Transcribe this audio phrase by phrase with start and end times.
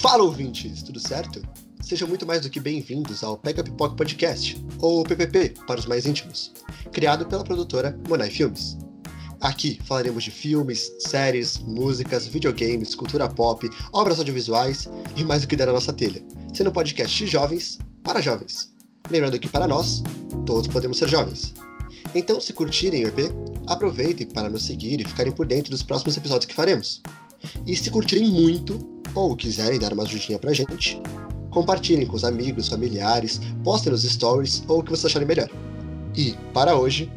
[0.00, 1.42] Fala ouvintes, tudo certo?
[1.80, 6.06] Sejam muito mais do que bem-vindos ao Pega Pipoca Podcast, ou PPP para os mais
[6.06, 6.52] íntimos,
[6.92, 8.78] criado pela produtora Monai Filmes.
[9.40, 15.56] Aqui falaremos de filmes, séries, músicas, videogames, cultura pop, obras audiovisuais e mais do que
[15.56, 18.72] der na nossa telha, sendo um podcast de jovens para jovens.
[19.10, 20.04] Lembrando que para nós,
[20.46, 21.54] todos podemos ser jovens.
[22.14, 23.32] Então, se curtirem o EP,
[23.66, 27.02] aproveitem para nos seguir e ficarem por dentro dos próximos episódios que faremos.
[27.66, 28.78] E se curtirem muito,
[29.14, 31.00] ou quiserem dar uma ajudinha pra gente,
[31.50, 35.48] compartilhem com os amigos, familiares, postem nos stories ou o que vocês acharem melhor.
[36.16, 37.10] E, para hoje,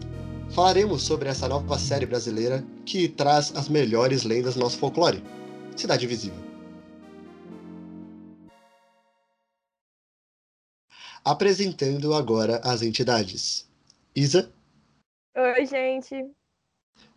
[0.52, 5.24] falaremos sobre essa nova série brasileira que traz as melhores lendas do nosso folclore
[5.76, 6.52] Cidade Invisível.
[11.24, 13.70] Apresentando agora as entidades:
[14.16, 14.52] Isa.
[15.38, 16.32] Oi, gente.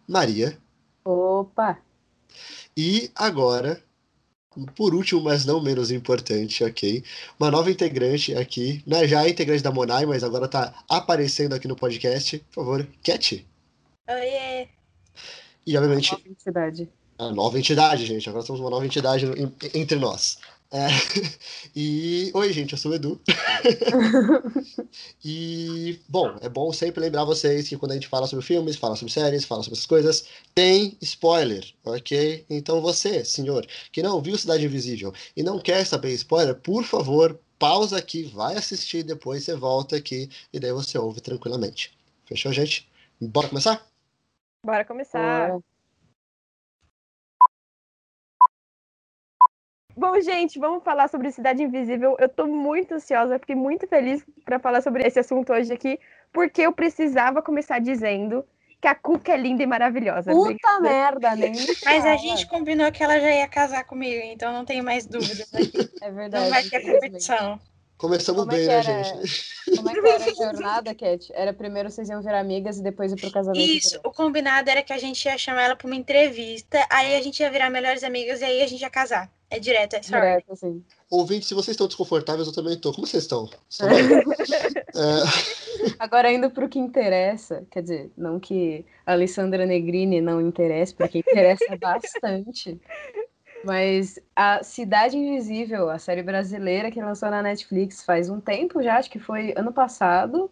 [0.07, 0.59] Maria.
[1.05, 1.79] Opa!
[2.77, 3.83] E agora,
[4.77, 7.03] por último, mas não menos importante, ok?
[7.39, 9.07] Uma nova integrante aqui, né?
[9.07, 12.39] já é integrante da Monai, mas agora tá aparecendo aqui no podcast.
[12.53, 13.47] Por favor, Cat.
[14.09, 14.69] Oiê.
[15.67, 16.13] E obviamente.
[16.13, 16.89] Nova entidade.
[17.17, 18.29] A nova entidade, gente.
[18.29, 19.27] Agora somos uma nova entidade
[19.73, 20.39] entre nós.
[20.75, 20.89] É,
[21.77, 23.21] e oi, gente, eu sou o Edu.
[25.25, 28.97] e bom, é bom sempre lembrar vocês que quando a gente fala sobre filmes, fala
[28.97, 32.45] sobre séries, fala sobre essas coisas, tem spoiler, ok?
[32.51, 37.39] Então você, senhor, que não viu Cidade Invisível e não quer saber spoiler, por favor,
[37.57, 41.97] pausa aqui, vai assistir, depois você volta aqui e daí você ouve tranquilamente.
[42.27, 42.91] Fechou, gente?
[43.21, 43.87] Bora começar?
[44.65, 45.51] Bora começar.
[45.51, 45.74] Bora.
[49.97, 52.17] Bom, gente, vamos falar sobre Cidade Invisível.
[52.19, 55.99] Eu tô muito ansiosa, fiquei muito feliz para falar sobre esse assunto hoje aqui,
[56.33, 58.45] porque eu precisava começar dizendo
[58.81, 60.33] que a Cuca é linda e maravilhosa.
[60.33, 64.53] Puta merda, nem me Mas a gente combinou que ela já ia casar comigo, então
[64.53, 65.91] não tenho mais dúvidas aqui.
[66.03, 66.45] É verdade.
[66.45, 67.61] Não vai ter competição.
[67.97, 69.77] Começamos Como é bem, que né, gente?
[69.77, 71.33] Como é que era a jornada, Cat?
[71.33, 73.65] Era primeiro vocês iam virar amigas e depois ir pro casamento.
[73.65, 77.23] Isso, o combinado era que a gente ia chamar ela pra uma entrevista, aí a
[77.23, 79.31] gente ia virar melhores amigas e aí a gente ia casar.
[79.57, 80.31] É direto, é essa ordem.
[80.33, 80.85] Direto, assim.
[81.11, 82.93] Ouvinte, se vocês estão desconfortáveis, eu também tô.
[82.93, 83.47] Como vocês estão?
[83.47, 83.55] Bem?
[84.97, 90.95] É, Agora, indo pro que interessa, quer dizer, não que a Alessandra Negrini não interesse,
[90.95, 92.81] porque interessa bastante.
[93.65, 98.99] Mas a Cidade Invisível, a série brasileira que lançou na Netflix faz um tempo já,
[98.99, 100.49] acho que foi ano passado.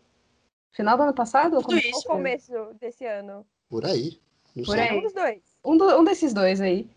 [0.72, 1.54] Final do ano passado?
[1.56, 2.00] Ou Tudo isso.
[2.00, 3.46] O começo desse ano.
[3.68, 4.18] por aí.
[4.56, 4.88] Não Por sei.
[4.88, 4.98] aí.
[4.98, 5.40] Um dos dois.
[5.64, 6.88] Um, do- um desses dois aí.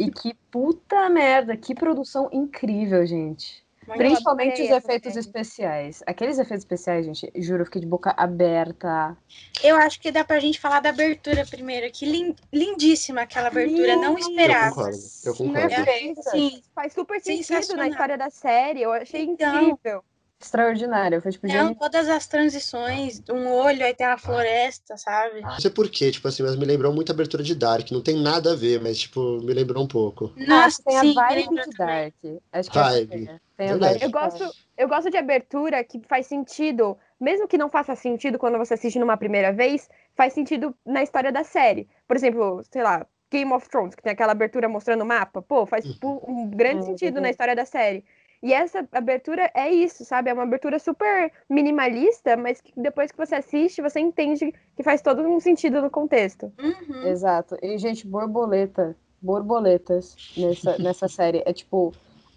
[0.00, 3.62] E que puta merda, que produção incrível, gente.
[3.86, 6.02] Muito Principalmente os essa efeitos especiais.
[6.06, 9.16] Aqueles efeitos especiais, gente, juro, eu fiquei de boca aberta.
[9.62, 11.90] Eu acho que dá pra gente falar da abertura primeiro.
[11.92, 14.20] Que lin- lindíssima aquela abertura, não Linda.
[14.20, 14.74] Eu esperava.
[14.74, 15.68] concordo, eu concordo.
[15.68, 16.22] Perfeita.
[16.30, 18.80] Sim, Faz super sentido na história da série.
[18.82, 19.70] Eu achei Então.
[19.70, 20.04] incrível.
[20.40, 21.20] Extraordinário.
[21.20, 21.74] Foi tipo, não, genial.
[21.74, 25.42] todas as transições, um olho, aí tem a floresta, sabe?
[25.42, 27.90] Não sei porquê, tipo assim, mas me lembrou muito a abertura de Dark.
[27.90, 30.32] Não tem nada a ver, mas, tipo, me lembrou um pouco.
[30.36, 31.72] Nossa, tem sim, a vibe de também.
[31.78, 32.14] Dark.
[32.52, 33.22] Acho que Vibe.
[33.24, 33.40] essa é.
[33.56, 37.68] Tem a vibe Eu gosto, eu gosto de abertura que faz sentido, mesmo que não
[37.68, 41.86] faça sentido quando você assiste numa primeira vez, faz sentido na história da série.
[42.08, 45.66] Por exemplo, sei lá, Game of Thrones, que tem aquela abertura mostrando o mapa, pô,
[45.66, 48.04] faz tipo, um grande É, sentido na história da série.
[48.42, 50.30] E essa abertura é isso, sabe?
[50.30, 55.02] É uma abertura super minimalista, mas que depois que você assiste, você entende que faz
[55.02, 56.50] todo um sentido no contexto.
[56.58, 57.02] Uhum.
[57.06, 57.56] Exato.
[57.62, 58.96] E, gente, borboleta.
[59.20, 61.42] Borboletas nessa, nessa série.
[61.44, 61.92] É tipo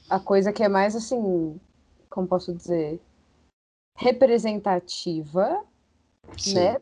[0.09, 1.59] a coisa que é mais assim.
[2.09, 3.00] Como posso dizer?
[3.96, 5.63] Representativa,
[6.38, 6.56] Sim.
[6.56, 6.78] né?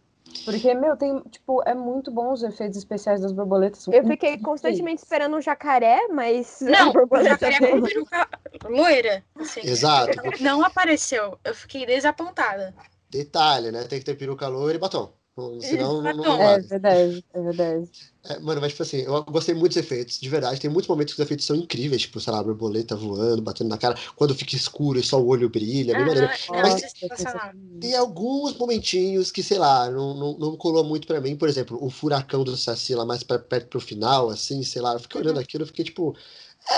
[0.45, 3.87] Porque, meu, tem, tipo, é muito bom os efeitos especiais das borboletas.
[3.87, 7.81] Eu fiquei constantemente esperando um jacaré, mas a Não, borboleta queria veio.
[7.81, 8.29] com peruca
[8.65, 9.23] loira.
[9.35, 9.61] Assim.
[9.63, 10.17] Exato.
[10.41, 11.37] Não apareceu.
[11.43, 12.73] Eu fiquei desapontada.
[13.09, 13.83] Detalhe, né?
[13.83, 15.13] Tem que ter peruca loira e batom.
[15.57, 16.41] Não- Senão não, não.
[16.41, 17.91] É verdade, é verdade.
[18.24, 20.59] É, mano, mas tipo assim, eu gostei muito dos efeitos, de verdade.
[20.59, 23.70] Tem muitos momentos que os efeitos são incríveis, tipo, sei lá, a borboleta voando, batendo
[23.70, 26.29] na cara, quando fica escuro e só o olho brilha, bem maneiro.
[26.49, 27.41] Aham, Nossa, não, é.
[27.79, 31.35] Tem alguns momentinhos que, sei lá, não, não, não colou muito pra mim.
[31.35, 34.94] Por exemplo, o furacão do Saci lá mais pra, perto pro final, assim, sei lá.
[34.94, 36.16] Eu fiquei olhando aquilo, eu fiquei tipo,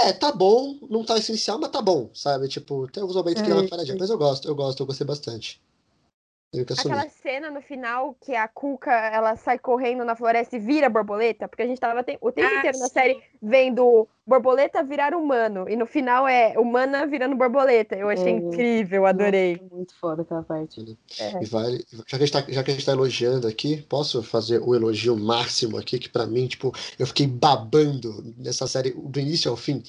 [0.05, 2.47] é, tá bom, não tá essencial, mas tá bom, sabe?
[2.49, 3.99] Tipo, tem alguns momentos que dá uma falhadinha, sim.
[3.99, 5.61] mas eu gosto, eu gosto, eu gostei bastante.
[6.61, 11.47] Aquela cena no final que a Cuca ela sai correndo na floresta e vira borboleta,
[11.47, 12.93] porque a gente tava o tempo Ah, inteiro na sim.
[12.93, 17.95] série vendo borboleta virar humano, e no final é humana virando borboleta.
[17.95, 18.49] Eu achei Uhum.
[18.49, 19.57] incrível, adorei.
[19.61, 20.97] Nossa, muito foda aquela parte.
[21.19, 21.43] É.
[21.43, 24.21] E vale, já que, a gente tá, já que a gente tá elogiando aqui, posso
[24.21, 29.19] fazer o elogio máximo aqui, que pra mim, tipo, eu fiquei babando nessa série do
[29.19, 29.81] início ao fim.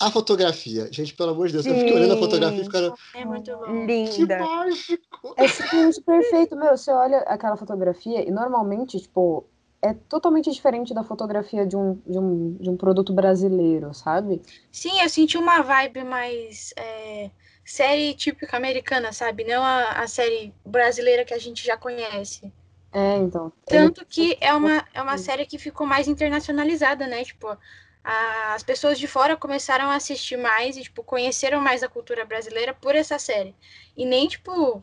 [0.00, 0.88] A fotografia.
[0.90, 2.94] Gente, pelo amor de Deus, eu fiquei olhando a fotografia e ficando.
[3.14, 3.86] É muito bom.
[3.86, 4.38] Que Linda.
[4.38, 5.34] mágico!
[5.36, 6.56] É simplesmente perfeito.
[6.56, 9.44] Meu, você olha aquela fotografia e normalmente, tipo,
[9.82, 14.40] é totalmente diferente da fotografia de um, de um, de um produto brasileiro, sabe?
[14.72, 17.30] Sim, eu senti uma vibe mais é,
[17.62, 19.44] série típica americana, sabe?
[19.44, 22.50] Não a, a série brasileira que a gente já conhece.
[22.92, 23.52] É, então.
[23.66, 27.22] Tanto que é uma, é uma série que ficou mais internacionalizada, né?
[27.24, 27.56] Tipo,
[28.02, 32.72] as pessoas de fora começaram a assistir mais e, tipo, conheceram mais a cultura brasileira
[32.72, 33.54] por essa série.
[33.96, 34.82] E nem, tipo,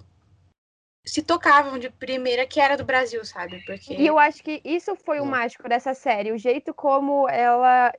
[1.07, 3.63] se tocavam de primeira que era do Brasil, sabe?
[3.65, 3.93] Porque.
[3.93, 7.93] E eu acho que isso foi o mágico dessa série, o jeito como ela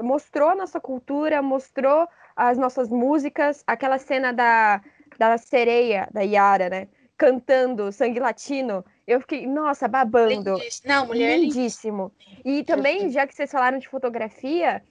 [0.00, 4.80] mostrou a nossa cultura, mostrou as nossas músicas, aquela cena da,
[5.18, 6.88] da sereia, da Yara, né?
[7.16, 8.84] Cantando Sangue Latino.
[9.06, 10.54] Eu fiquei, nossa, babando.
[10.54, 10.88] Lindíssimo.
[10.92, 11.36] Não, mulher é.
[11.38, 12.12] Lindíssimo.
[12.44, 14.82] E também, já que vocês falaram de fotografia,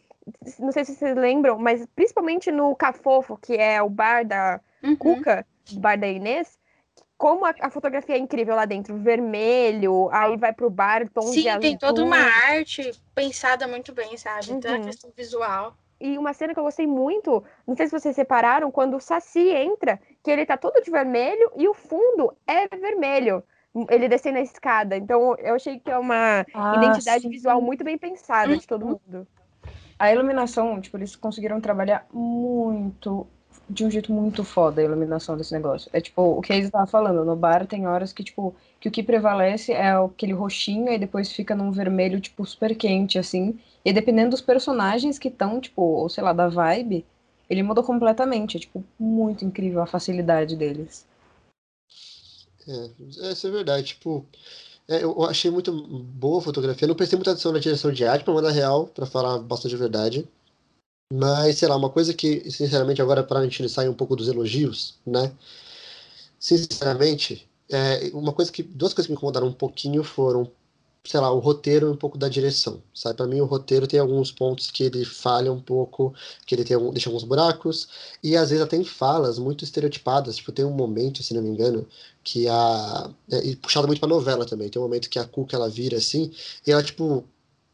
[0.59, 4.95] não sei se vocês lembram, mas principalmente no Cafofo, que é o bar da Uhum.
[4.97, 6.59] Cuca, o bar da Inês,
[7.17, 11.41] como a, a fotografia é incrível lá dentro, vermelho, aí vai pro bar, tom de
[11.41, 12.07] Sim, tem toda azul.
[12.07, 14.51] uma arte pensada muito bem, sabe?
[14.51, 14.85] Então, a Uhum.
[14.85, 15.75] questão visual.
[15.99, 19.49] E uma cena que eu gostei muito, não sei se vocês separaram, quando o Saci
[19.49, 23.43] entra, que ele tá todo de vermelho e o fundo é vermelho.
[23.89, 24.97] Ele descendo a escada.
[24.97, 27.29] Então, eu achei que é uma Ah, identidade sim.
[27.29, 29.27] visual muito bem pensada de todo mundo.
[29.97, 33.27] A iluminação, tipo, eles conseguiram trabalhar muito,
[33.69, 35.89] de um jeito muito foda a iluminação desse negócio.
[35.93, 38.87] É tipo, o que a Isa tava falando, no bar tem horas que, tipo, que
[38.89, 43.59] o que prevalece é aquele roxinho e depois fica num vermelho, tipo, super quente, assim.
[43.85, 47.05] E dependendo dos personagens que estão, tipo, ou sei lá, da vibe,
[47.49, 48.57] ele mudou completamente.
[48.57, 51.05] É, tipo, muito incrível a facilidade deles.
[52.67, 53.87] É, isso é verdade.
[53.87, 54.25] Tipo,
[54.87, 56.87] é, eu achei muito boa a fotografia.
[56.87, 59.77] Não prestei muita atenção na direção de arte, pra mandar real, pra falar bastante a
[59.77, 60.27] verdade.
[61.13, 64.27] Mas, sei lá, uma coisa que, sinceramente, agora para a gente sair um pouco dos
[64.27, 65.31] elogios, né?
[66.39, 68.63] Sinceramente, é, uma coisa que.
[68.63, 70.49] Duas coisas que me incomodaram um pouquinho foram,
[71.03, 72.81] sei lá, o roteiro e um pouco da direção.
[72.93, 73.17] Sabe?
[73.17, 76.13] Pra mim, o roteiro tem alguns pontos que ele falha um pouco,
[76.45, 77.87] que ele tem deixa alguns buracos,
[78.23, 80.37] e às vezes até em falas muito estereotipadas.
[80.37, 81.87] Tipo, tem um momento, se não me engano,
[82.23, 83.09] que a.
[83.31, 84.69] é, e puxado muito pra novela também.
[84.69, 86.31] Tem um momento que a Cuca ela vira assim,
[86.65, 87.23] e ela, tipo.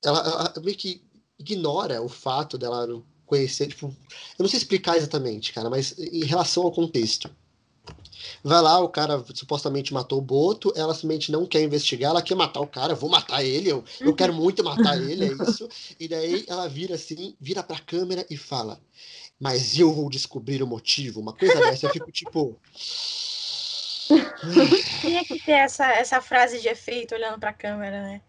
[0.04, 1.02] Ela, ela meio que
[1.40, 2.88] ignora o fato dela
[3.26, 3.68] conhecer.
[3.68, 7.30] Tipo, eu não sei explicar exatamente, cara, mas em relação ao contexto.
[8.44, 12.36] Vai lá, o cara supostamente matou o Boto, ela simplesmente não quer investigar, ela quer
[12.36, 15.68] matar o cara, eu vou matar ele, eu, eu quero muito matar ele, é isso.
[16.00, 18.80] E daí ela vira assim, vira pra câmera e fala:
[19.40, 21.20] Mas eu vou descobrir o motivo.
[21.20, 22.60] Uma coisa dessa, eu fico tipo.
[25.02, 28.22] Tinha que ter essa, essa frase de efeito olhando pra câmera, né?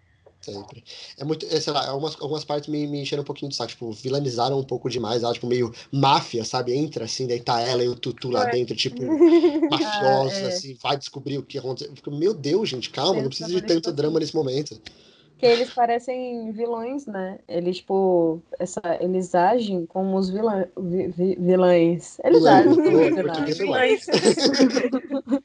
[0.52, 0.84] Sempre.
[1.18, 3.70] É muito, é, sei lá, algumas, algumas partes me, me encheram um pouquinho de saco,
[3.70, 6.74] tipo, vilanizaram um pouco demais, ela, tipo, meio máfia, sabe?
[6.74, 8.50] Entra assim, daí tá ela e o Tutu lá É.
[8.50, 9.02] dentro, tipo,
[9.70, 10.48] mafiosa, Ah, é.
[10.48, 11.90] assim, vai descobrir o que aconteceu.
[11.92, 14.80] Eu fico, meu Deus, gente, calma, não precisa de tanto drama nesse momento.
[15.38, 17.38] Que eles parecem vilões, né?
[17.46, 22.18] Eles, tipo, essa, eles agem como os vilã, vi- vi- vilães.
[22.24, 24.08] Eles Vilães, agem como vilões, os português vilões.
[24.08, 25.42] é vilões.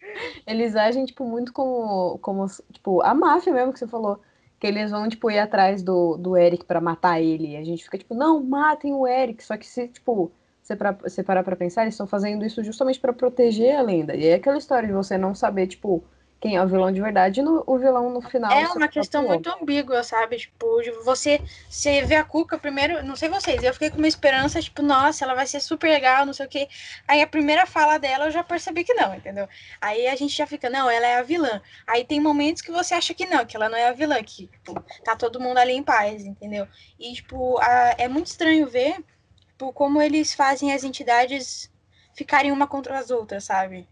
[0.47, 4.19] Eles agem, tipo, muito como, como, tipo, a máfia mesmo que você falou.
[4.63, 7.49] Que eles vão, tipo, ir atrás do, do Eric pra matar ele.
[7.49, 9.43] E a gente fica, tipo, não, matem o Eric.
[9.43, 12.97] Só que se, tipo, você, pra, você parar pra pensar, eles estão fazendo isso justamente
[12.97, 14.15] pra proteger a lenda.
[14.15, 16.01] E é aquela história de você não saber, tipo,
[16.43, 18.53] quem é o vilão de verdade e no- o vilão no final.
[18.59, 20.37] É uma questão muito ambígua, sabe?
[20.37, 24.61] Tipo, você, você vê a Cuca primeiro, não sei vocês, eu fiquei com uma esperança,
[24.61, 26.67] tipo, nossa, ela vai ser super legal, não sei o quê.
[27.07, 29.47] Aí a primeira fala dela eu já percebi que não, entendeu?
[29.81, 31.61] Aí a gente já fica, não, ela é a vilã.
[31.87, 34.47] Aí tem momentos que você acha que não, que ela não é a vilã, que
[34.47, 36.67] tipo, tá todo mundo ali em paz, entendeu?
[36.99, 39.03] E, tipo, a- é muito estranho ver
[39.49, 41.71] tipo, como eles fazem as entidades
[42.15, 43.87] ficarem uma contra as outras, sabe?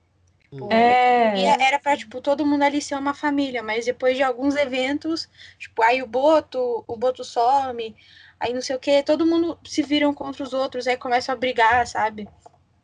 [0.51, 1.37] Tipo, É.
[1.37, 5.29] e era pra, tipo, todo mundo ali ser uma família, mas depois de alguns eventos,
[5.57, 7.95] tipo, aí o Boto, o Boto some,
[8.39, 11.37] aí não sei o que, todo mundo se viram contra os outros, aí começam a
[11.37, 12.27] brigar, sabe?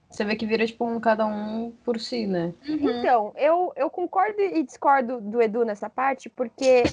[0.09, 2.53] Você vê que vira, tipo, um cada um por si, né?
[2.67, 2.89] Uhum.
[2.89, 6.83] Então, eu, eu concordo e discordo do Edu nessa parte, porque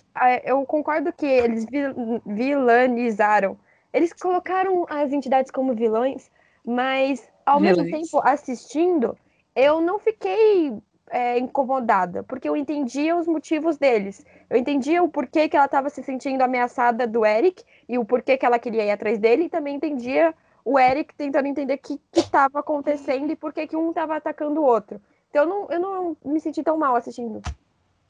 [0.44, 3.56] eu concordo que eles vil- vilanizaram.
[3.92, 6.28] Eles colocaram as entidades como vilões,
[6.64, 8.10] mas ao mesmo Vilões.
[8.10, 9.16] tempo, assistindo,
[9.54, 10.76] eu não fiquei
[11.10, 14.24] é, incomodada, porque eu entendia os motivos deles.
[14.48, 18.36] Eu entendia o porquê que ela estava se sentindo ameaçada do Eric e o porquê
[18.36, 20.34] que ela queria ir atrás dele, e também entendia
[20.64, 24.60] o Eric tentando entender o que estava acontecendo e por que que um estava atacando
[24.60, 25.00] o outro.
[25.30, 27.42] Então eu não, eu não me senti tão mal assistindo.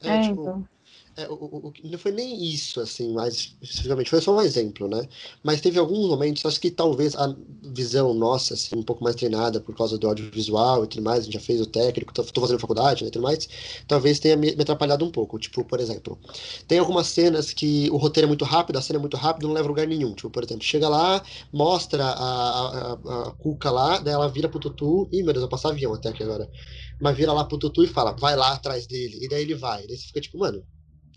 [0.03, 0.67] É, É, tipo, então.
[1.17, 5.07] É, o, o, não foi nem isso, assim, mais especificamente, foi só um exemplo, né?
[5.41, 9.61] Mas teve alguns momentos, acho que talvez a visão nossa, assim, um pouco mais treinada
[9.61, 12.59] por causa do audiovisual e tudo mais, a gente já fez o técnico, tô fazendo
[12.59, 13.47] faculdade, né, e tudo mais,
[13.87, 15.39] talvez tenha me, me, atrapalhado um pouco.
[15.39, 16.19] Tipo, por exemplo,
[16.67, 19.53] tem algumas cenas que o roteiro é muito rápido, a cena é muito rápida, não
[19.53, 20.13] leva a lugar nenhum.
[20.13, 22.93] Tipo, por exemplo, chega lá, mostra a, a,
[23.29, 26.09] a Cuca lá, daí ela vira pro Tutu, ih, meu Deus, eu passar avião até
[26.09, 26.49] aqui agora.
[26.99, 29.85] Mas vira lá pro Tutu e fala, vai lá atrás dele, e daí ele vai.
[29.85, 30.61] E daí você fica tipo, mano,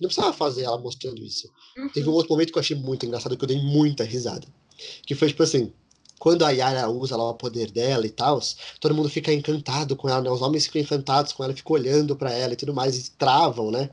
[0.00, 1.50] não precisava fazer ela mostrando isso.
[1.76, 1.88] Uhum.
[1.88, 4.46] Teve um outro momento que eu achei muito engraçado, que eu dei muita risada.
[5.04, 5.72] Que foi tipo assim,
[6.18, 8.40] quando a Yara usa lá o poder dela e tal,
[8.80, 10.30] todo mundo fica encantado com ela, né?
[10.30, 13.70] Os homens ficam encantados com ela, ficam olhando para ela e tudo mais, e travam,
[13.70, 13.90] né?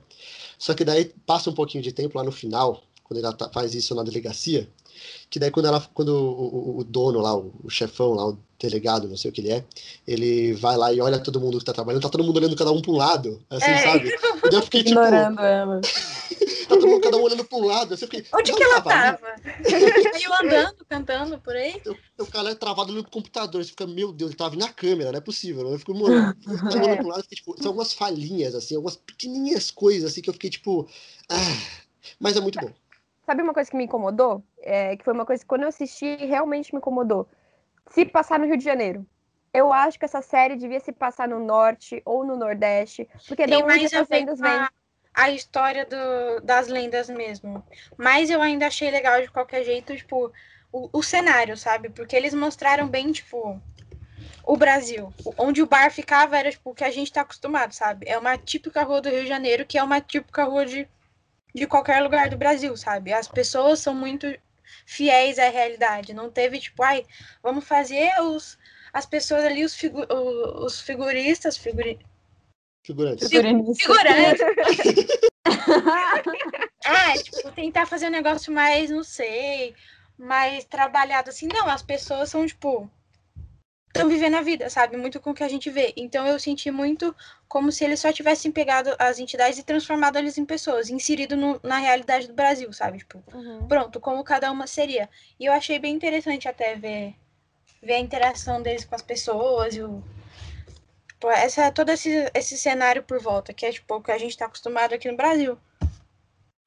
[0.57, 3.75] Só que daí passa um pouquinho de tempo lá no final, quando ela tá, faz
[3.75, 4.67] isso na delegacia,
[5.29, 8.37] que daí quando ela quando o, o, o dono lá, o, o, chefão lá, o
[8.59, 9.63] delegado, não sei o que ele é,
[10.07, 12.71] ele vai lá e olha todo mundo que tá trabalhando, tá todo mundo olhando cada
[12.71, 13.77] um pra um lado, assim, é.
[13.77, 14.09] sabe?
[14.09, 14.99] E daí eu fiquei tipo.
[14.99, 15.81] Ignorando ela.
[16.67, 17.93] tá todo mundo cada um olhando pra um lado.
[17.93, 19.19] Assim, fiquei, Onde que ela tava?
[20.13, 21.81] Saiu andando, cantando por aí?
[22.17, 25.17] O cara é travado no computador, você fica, meu Deus, ele tava na câmera, não
[25.17, 25.69] é possível.
[25.69, 26.35] Eu fico morando.
[26.47, 26.95] olhando é.
[26.95, 30.33] pra um lado, fiquei, tipo, são algumas falhinhas, assim, algumas pequenininhas coisas assim que eu
[30.33, 30.87] fiquei tipo.
[31.29, 31.57] Ah,
[32.19, 32.71] mas é muito bom.
[33.25, 34.43] Sabe uma coisa que me incomodou?
[34.61, 37.27] É, que foi uma coisa que quando eu assisti realmente me incomodou.
[37.89, 39.05] Se passar no Rio de Janeiro.
[39.53, 43.65] Eu acho que essa série devia se passar no norte ou no nordeste, porque Tem
[43.65, 44.69] mais a ver a,
[45.13, 47.63] a história do, das lendas mesmo.
[47.97, 50.29] Mas eu ainda achei legal de qualquer jeito, tipo,
[50.73, 51.89] o, o cenário, sabe?
[51.89, 53.59] Porque eles mostraram bem, tipo,
[54.43, 55.13] o Brasil.
[55.37, 58.05] Onde o bar ficava era, tipo, o que a gente tá acostumado, sabe?
[58.09, 60.85] É uma típica rua do Rio de Janeiro, que é uma típica rua de
[61.55, 63.13] de qualquer lugar do Brasil, sabe?
[63.13, 64.27] As pessoas são muito
[64.85, 66.13] fiéis à realidade.
[66.13, 67.05] Não teve tipo, ai,
[67.41, 68.57] vamos fazer os
[68.95, 71.99] as pessoas ali, os, figu, os figuristas, figuri...
[72.81, 73.27] figurantes.
[73.27, 73.77] Figurantes.
[73.77, 74.41] Figurantes.
[76.85, 79.75] é, tipo, tentar fazer um negócio mais, não sei,
[80.17, 81.47] mais trabalhado assim.
[81.47, 82.89] Não, as pessoas são, tipo,
[83.95, 84.97] estão vivendo a vida, sabe?
[84.97, 85.93] Muito com o que a gente vê.
[85.95, 87.15] Então eu senti muito
[87.47, 91.59] como se eles só tivessem pegado as entidades e transformado eles em pessoas, inserido no,
[91.63, 92.99] na realidade do Brasil, sabe?
[92.99, 93.67] Tipo, uhum.
[93.67, 95.09] pronto, como cada uma seria.
[95.39, 97.15] E eu achei bem interessante até ver,
[97.81, 100.03] ver a interação deles com as pessoas e o.
[101.07, 104.31] Tipo, essa, todo esse, esse cenário por volta, que é tipo o que a gente
[104.31, 105.57] está acostumado aqui no Brasil.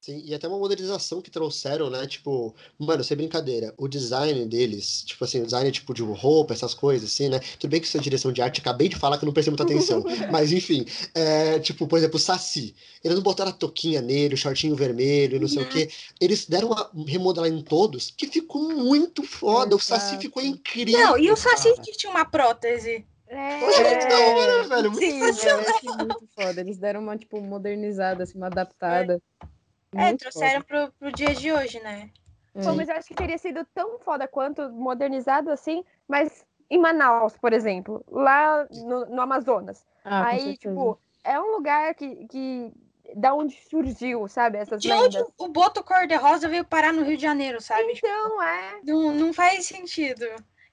[0.01, 2.07] Sim, e até uma modernização que trouxeram, né?
[2.07, 6.73] Tipo, mano, sem brincadeira, o design deles, tipo assim, o design tipo de roupa, essas
[6.73, 7.39] coisas, assim, né?
[7.59, 9.51] Tudo bem que isso é direção de arte, acabei de falar que eu não prestei
[9.51, 10.01] muita atenção.
[10.31, 12.73] mas enfim, é, tipo, por exemplo, o Saci.
[13.03, 15.83] Eles não botaram a toquinha nele, o shortinho vermelho, não sei o quê.
[15.83, 16.15] Uhum.
[16.21, 19.75] Eles deram uma remodelar em todos, que ficou muito foda.
[19.75, 20.97] O Saci ficou incrível.
[20.97, 23.05] Não, e o Saci que tinha uma prótese.
[23.27, 24.91] É, Poxa, muito da hora, velho.
[24.91, 26.61] Muito Sim, eu muito foda.
[26.61, 29.21] Eles deram uma, tipo, modernizada, assim, uma adaptada.
[29.43, 29.58] É.
[29.95, 32.09] É, Muito trouxeram pro, pro dia de hoje, né?
[32.53, 37.37] Pô, mas eu acho que teria sido tão foda quanto modernizado assim, mas em Manaus,
[37.37, 39.85] por exemplo, lá no, no Amazonas.
[40.03, 42.71] Ah, Aí, tipo, é um lugar que, que
[43.15, 45.15] da onde surgiu, sabe, essas de lendas.
[45.15, 47.93] onde o boto cor-de-rosa veio parar no Rio de Janeiro, sabe?
[47.93, 48.79] Tipo, então, é.
[48.83, 50.25] Não, não faz sentido.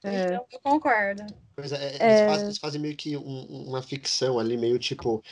[0.05, 0.25] É.
[0.25, 1.25] Então, eu concordo.
[1.55, 2.27] Pois é, eles, é...
[2.27, 5.23] Fazem, eles fazem meio que um, uma ficção ali, meio tipo,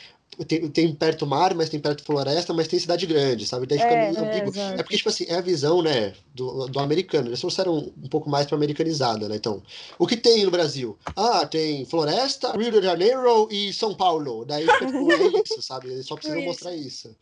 [0.47, 3.65] tem, tem perto mar, mas tem perto floresta, mas tem cidade grande, sabe?
[3.65, 4.59] Daí fica é, meio ambíguo.
[4.59, 7.29] É, é, porque, tipo assim, é a visão, né, do, do americano.
[7.29, 9.35] Eles trouxeram um pouco mais pra americanizada, né?
[9.35, 9.63] Então,
[9.97, 10.97] o que tem no Brasil?
[11.15, 14.43] Ah, tem floresta, Rio de Janeiro e São Paulo.
[14.45, 15.15] Daí fica, tipo, é
[15.45, 15.89] isso, sabe?
[15.89, 17.15] Eles só precisam mostrar isso.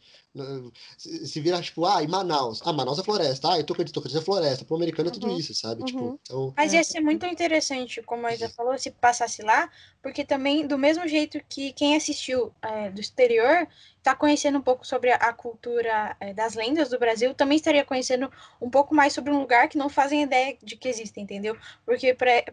[0.98, 2.60] Se vira, tipo, ah, em Manaus.
[2.66, 3.52] Ah, Manaus é floresta.
[3.52, 4.66] Ah, eu tô acreditando que é floresta.
[4.66, 5.38] Pro americano é tudo uhum.
[5.38, 5.84] isso, sabe?
[5.84, 6.18] Tipo, uhum.
[6.18, 6.54] Tipo, então...
[6.58, 9.70] Mas ia ser muito interessante, como a Isa falou, se passasse lá,
[10.02, 14.86] porque também, do mesmo jeito que quem assistiu é, do exterior está conhecendo um pouco
[14.88, 19.32] sobre a cultura é, das lendas do Brasil, também estaria conhecendo um pouco mais sobre
[19.32, 21.56] um lugar que não fazem ideia de que existe, entendeu?
[21.86, 22.44] Porque para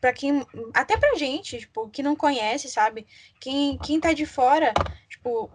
[0.00, 3.06] para quem até pra gente, tipo, que não conhece, sabe?
[3.38, 4.74] Quem quem tá de fora,
[5.08, 5.48] tipo,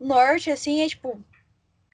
[0.00, 1.22] norte, assim, é tipo.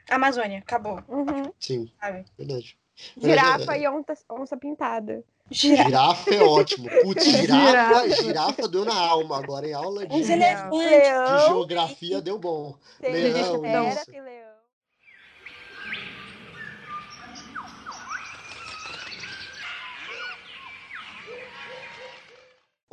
[0.08, 1.02] Amazônia, acabou.
[1.08, 1.52] Uhum.
[1.58, 1.90] Sim.
[2.00, 2.24] Sabe?
[2.38, 2.78] Verdade.
[3.16, 3.80] Girafa é...
[3.80, 5.24] e onça, onça pintada.
[5.50, 5.84] Girafa.
[5.84, 6.88] girafa é ótimo.
[7.02, 12.74] Putz, girafa, girafa deu na alma agora, em aula de, de geografia deu bom.
[13.00, 13.90] Leão, leão.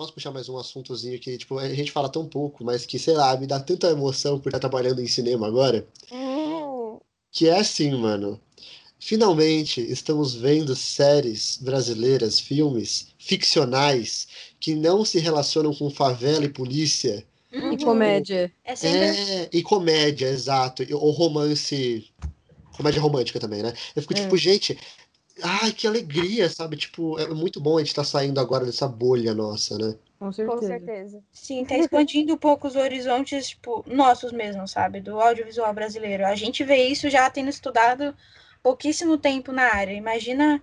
[0.03, 3.13] Posso puxar mais um assuntozinho que, tipo, a gente fala tão pouco, mas que, sei
[3.13, 5.88] lá, me dá tanta emoção por estar trabalhando em cinema agora.
[6.12, 7.00] Uhum.
[7.31, 8.38] Que é assim, mano.
[9.00, 14.27] Finalmente estamos vendo séries brasileiras, filmes ficcionais
[14.60, 17.72] que não se relacionam com favela e polícia Uhum.
[17.72, 18.51] E comédia.
[18.65, 18.74] É.
[18.74, 20.83] É, e comédia, exato.
[20.91, 22.12] Ou romance.
[22.75, 23.72] Comédia romântica também, né?
[23.95, 24.22] Eu fico É.
[24.22, 24.77] tipo, gente.
[25.42, 26.78] Ai, que alegria, sabe?
[26.78, 29.96] Tipo, é muito bom a gente estar saindo agora dessa bolha nossa, né?
[30.20, 30.62] Com certeza.
[30.62, 31.24] Com certeza.
[31.32, 35.02] Sim, tá expandindo um pouco os horizontes, tipo, nossos mesmos, sabe?
[35.02, 36.25] Do audiovisual brasileiro.
[36.25, 38.16] A gente vê isso já tendo estudado
[38.62, 39.92] pouquíssimo tempo na área.
[39.94, 40.62] Imagina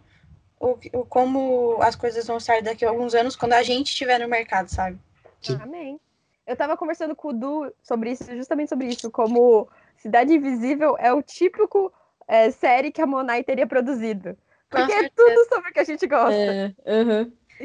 [0.58, 4.18] o, o- como as coisas vão estar daqui a alguns anos quando a gente estiver
[4.20, 4.98] no mercado, sabe?
[5.42, 5.58] Sim.
[5.60, 6.00] Amém.
[6.46, 11.12] Eu tava conversando com o Du sobre isso, justamente sobre isso, como Cidade Invisível é
[11.12, 11.92] o típico
[12.26, 14.36] é, série que a Monai teria produzido.
[14.70, 16.32] Porque é tudo sobre o que a gente gosta.
[16.40, 16.74] É,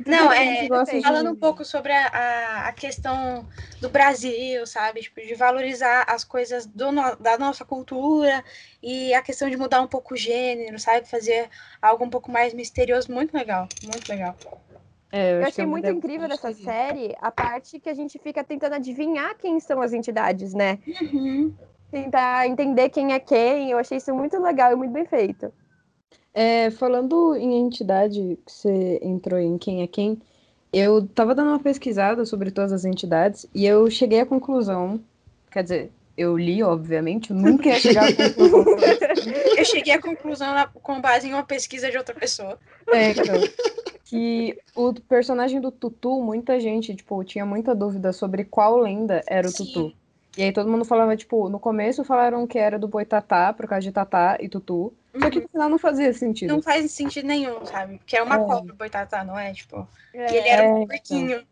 [0.06, 3.48] Não, é, de- Falando um pouco sobre a, a, a questão
[3.82, 5.02] do Brasil, sabe?
[5.02, 8.44] Tipo, de valorizar as coisas do no- da nossa cultura
[8.84, 11.08] e a questão de mudar um pouco o gênero, sabe?
[11.08, 11.50] Fazer
[11.82, 13.12] algo um pouco mais misterioso.
[13.12, 14.36] Muito legal, muito legal.
[15.12, 18.44] É, Eu que achei é muito incrível dessa série a parte que a gente fica
[18.44, 20.80] tentando adivinhar quem são as entidades, né?
[21.92, 23.72] Tentar entender quem é quem.
[23.72, 25.54] Eu achei isso muito legal e muito bem feito.
[26.38, 30.22] É, falando em entidade, que você entrou em quem é quem,
[30.74, 35.00] eu tava dando uma pesquisada sobre todas as entidades e eu cheguei à conclusão,
[35.50, 38.66] quer dizer, eu li, obviamente, eu nunca ia chegar à conclusão.
[39.58, 42.60] Eu cheguei à conclusão na- com base em uma pesquisa de outra pessoa.
[42.92, 43.42] É, então,
[44.06, 49.48] que o personagem do Tutu, muita gente, tipo, tinha muita dúvida sobre qual lenda era
[49.48, 49.66] o Sim.
[49.66, 49.94] Tutu.
[50.38, 53.82] E aí todo mundo falava, tipo, no começo falaram que era do Boitatá, por causa
[53.84, 54.94] de Tatá e Tutu.
[55.22, 56.54] Só que no final não fazia sentido.
[56.54, 57.98] Não faz sentido nenhum, sabe?
[57.98, 58.40] Porque é uma É.
[58.40, 59.54] cobra o boitatá, não é?
[59.54, 60.88] Tipo, É, e ele era É, um então.
[60.98, 61.48] porquinho.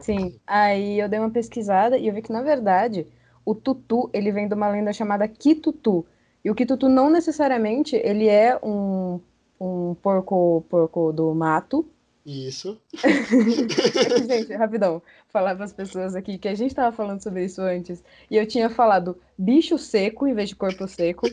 [0.00, 3.06] Sim, aí eu dei uma pesquisada e eu vi que, na verdade,
[3.44, 6.04] o tutu, ele vem de uma lenda chamada Kitutu.
[6.44, 9.20] E o Kitutu não necessariamente, ele é um,
[9.60, 11.86] um porco, porco do mato.
[12.24, 12.80] Isso.
[14.28, 18.02] Gente, rapidão, falar para as pessoas aqui que a gente tava falando sobre isso antes.
[18.30, 21.26] E eu tinha falado bicho seco em vez de corpo seco.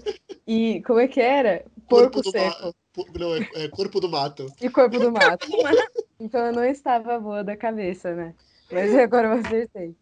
[0.47, 1.63] E como é que era?
[1.87, 2.73] Porco do seco.
[3.17, 4.47] Não, é, é corpo do mato.
[4.59, 5.47] e corpo do mato.
[6.21, 8.35] Então eu não estava boa da cabeça, né?
[8.69, 9.95] Mas agora eu acertei.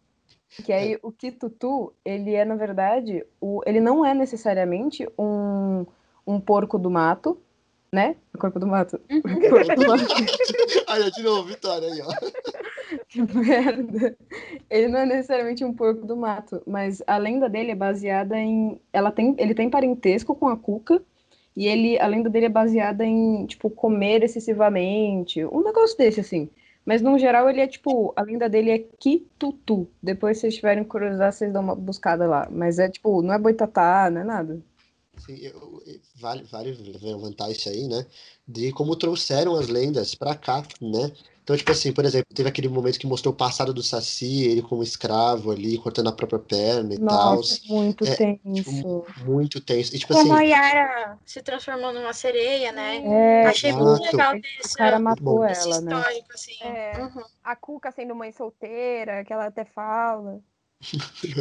[0.64, 5.86] Que aí o Kitutu, ele é, na verdade, o, ele não é necessariamente um,
[6.26, 7.40] um porco do mato,
[7.92, 8.16] né?
[8.34, 9.00] O corpo do mato.
[9.10, 9.18] Uhum.
[9.18, 10.04] O corpo do mato.
[10.88, 12.08] Olha, de novo, Vitória aí, ó.
[13.08, 14.16] Que merda.
[14.70, 18.80] Ele não é necessariamente um porco do mato, mas a lenda dele é baseada em.
[18.92, 21.02] Ela tem, ele tem parentesco com a cuca,
[21.56, 25.44] e ele, a lenda dele é baseada em, tipo, comer excessivamente.
[25.44, 26.48] Um negócio desse, assim.
[26.84, 28.12] Mas no geral ele é tipo.
[28.16, 29.90] A lenda dele é Kitutu.
[30.02, 32.48] Depois, se vocês tiverem curiosidade, vocês dão uma buscada lá.
[32.50, 34.62] Mas é tipo, não é boitatá, não é nada.
[35.18, 38.06] Sim, eu- eu- vale, vale levantar isso aí, né?
[38.46, 41.12] De como trouxeram as lendas pra cá, né?
[41.42, 44.60] Então, tipo assim, por exemplo, teve aquele momento que mostrou o passado do Saci, ele
[44.60, 47.36] como escravo ali, cortando a própria perna e tal.
[47.36, 49.04] Nossa, muito É, tenso.
[49.24, 49.94] Muito tenso.
[49.94, 52.98] E, tipo Como a assim, Yara se transformou numa sereia, né?
[52.98, 54.16] É, Achei muito Exato.
[54.16, 55.04] legal o desse, cara bom.
[55.04, 55.96] matou esse ela, né?
[55.96, 56.56] histórico, assim.
[56.60, 57.02] É.
[57.02, 57.24] Uhum.
[57.42, 60.40] A Cuca sendo mãe solteira, que ela até fala.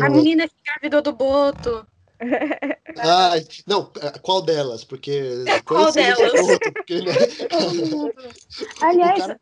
[0.02, 1.86] A menina que engravidou do Boto.
[3.00, 3.34] Ah,
[3.66, 4.84] não, qual delas?
[4.84, 5.22] Porque.
[5.66, 6.34] Qual delas?
[6.34, 7.14] outro, porque, né?
[8.82, 9.40] Aliás, cara-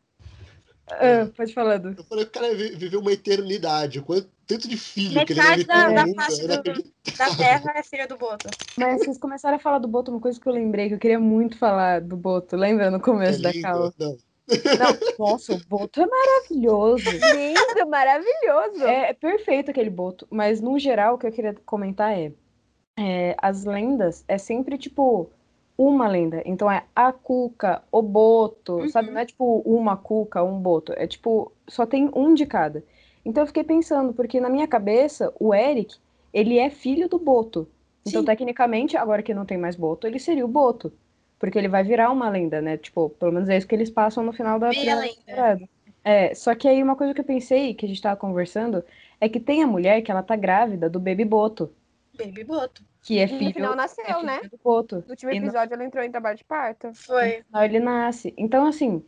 [0.87, 1.95] ah, pode falar, Du.
[1.97, 4.01] Eu falei, o cara vi- viveu uma eternidade.
[4.01, 6.83] Quanto, tanto de filho que ele Metade deve da, da mundo, face é do-
[7.17, 8.49] da Terra é filha do Boto.
[8.77, 11.19] Mas vocês começaram a falar do Boto, uma coisa que eu lembrei, que eu queria
[11.19, 12.55] muito falar do Boto.
[12.55, 13.63] Lembra no É começo da lindo.
[13.63, 13.93] cal?
[13.97, 14.17] Não,
[14.77, 17.05] Não, nossa, o Boto é maravilhoso.
[17.35, 18.83] Lindo, maravilhoso.
[18.85, 22.31] É, é perfeito aquele Boto, mas no geral o que eu queria comentar é,
[22.97, 25.29] é, as lendas é sempre tipo
[25.77, 26.41] uma lenda.
[26.45, 28.87] Então é a Cuca, o Boto, Uhum.
[28.87, 29.11] sabe?
[29.11, 30.93] Não é tipo uma Cuca, um Boto.
[30.95, 32.83] É tipo, só tem um de cada.
[33.25, 35.97] Então eu fiquei pensando, porque na minha cabeça, o Eric,
[36.33, 37.67] ele é filho do Boto.
[38.05, 38.25] Então, Sim.
[38.25, 40.93] tecnicamente, agora que não tem mais Boto, ele seria o Boto.
[41.39, 42.77] Porque ele vai virar uma lenda, né?
[42.77, 45.67] Tipo, pelo menos é isso que eles passam no final da temporada.
[46.03, 48.83] É, só que aí uma coisa que eu pensei, que a gente tava conversando,
[49.19, 51.73] é que tem a mulher que ela tá grávida do Baby Boto,
[52.15, 52.83] Baby Boto.
[53.01, 54.41] que é E no filho, final é nasceu, filho né?
[54.49, 55.03] do Boto.
[55.05, 56.93] No último E no episódio ela entrou em trabalho de parto.
[56.93, 57.43] Foi.
[57.43, 58.33] final ele nasce.
[58.37, 59.03] Então, assim,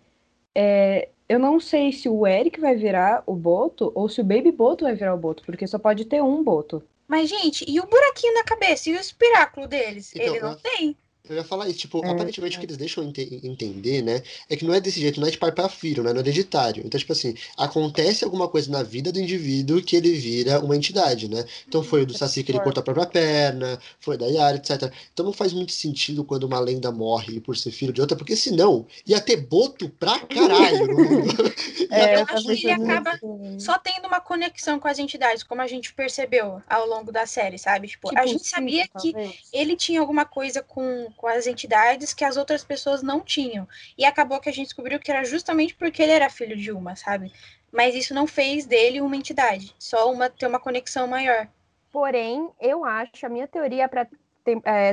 [0.54, 4.52] é, eu não sei se o Eric vai virar o Boto ou se o Baby
[4.52, 6.84] Boto vai virar o Boto, porque só pode ter um Boto.
[7.08, 8.89] Mas, gente, e o buraquinho na cabeça?
[8.89, 10.13] E o espiráculo deles?
[10.15, 10.96] Então, Ele não tem.
[11.30, 12.58] Eu ia falar isso, tipo, É, aparentemente é.
[12.58, 15.32] o que eles deixam ente- entender, né, é que não é desse jeito, não é
[15.32, 16.84] de pai pra filho, né, não é hereditário.
[16.86, 21.28] Então, tipo assim, acontece alguma coisa na vida do indivíduo que ele vira uma entidade,
[21.28, 21.46] né?
[21.68, 24.92] Então foi o do Saci que ele cortou a própria perna, foi da Yara, etc.
[25.13, 28.36] Então não faz muito sentido quando uma lenda morre por ser filho de outra, porque
[28.36, 31.28] senão ia ter boto pra caralho no mundo.
[31.90, 33.18] É, eu acho que ele acaba
[33.58, 37.58] só tendo uma conexão com as entidades, como a gente percebeu ao longo da série,
[37.58, 37.88] sabe?
[37.88, 39.36] Tipo, a Tipo, gente sim, sabia que talvez.
[39.54, 43.67] ele tinha alguma coisa com, com as entidades que as outras pessoas não tinham.
[43.97, 46.95] E acabou que a gente descobriu que era justamente porque ele era filho de uma,
[46.95, 47.34] sabe?
[47.71, 51.47] Mas isso não fez dele uma entidade, só uma ter uma conexão maior.
[51.91, 54.08] Porém, eu acho, a minha teoria para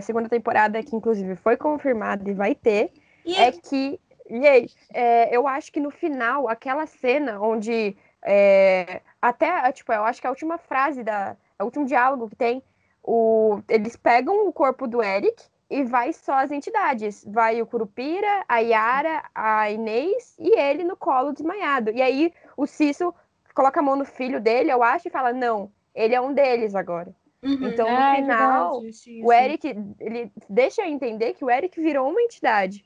[0.02, 2.90] segunda temporada, que inclusive foi confirmada e vai ter,
[3.24, 9.00] E é que, e aí, é, eu acho que no final, aquela cena onde é,
[9.20, 12.62] até, tipo, eu acho que a última frase da, o último diálogo que tem,
[13.02, 18.44] o, eles pegam o corpo do Eric e vai só as entidades, vai o Curupira,
[18.48, 21.90] a Yara, a Inês e ele no colo desmaiado.
[21.90, 23.14] E aí o Cício
[23.54, 26.74] coloca a mão no filho dele, eu acho, e fala, não, ele é um deles
[26.74, 27.14] agora.
[27.42, 27.68] Uhum.
[27.68, 29.32] Então, no Ah, é final, verdade, o.
[29.32, 29.68] Eric,
[30.00, 32.84] ele deixa entender que o Eric virou uma entidade.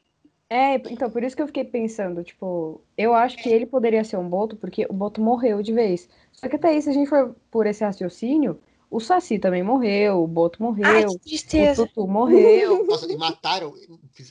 [0.51, 4.17] É, então, por isso que eu fiquei pensando, tipo, eu acho que ele poderia ser
[4.17, 6.09] um Boto, porque o Boto morreu de vez.
[6.33, 8.59] Só que até aí, se a gente for por esse raciocínio,
[8.91, 11.75] o Saci também morreu, o Boto Ai, morreu, que o.
[11.87, 12.87] Tutu morreu.
[12.87, 13.75] Nossa, e mataram,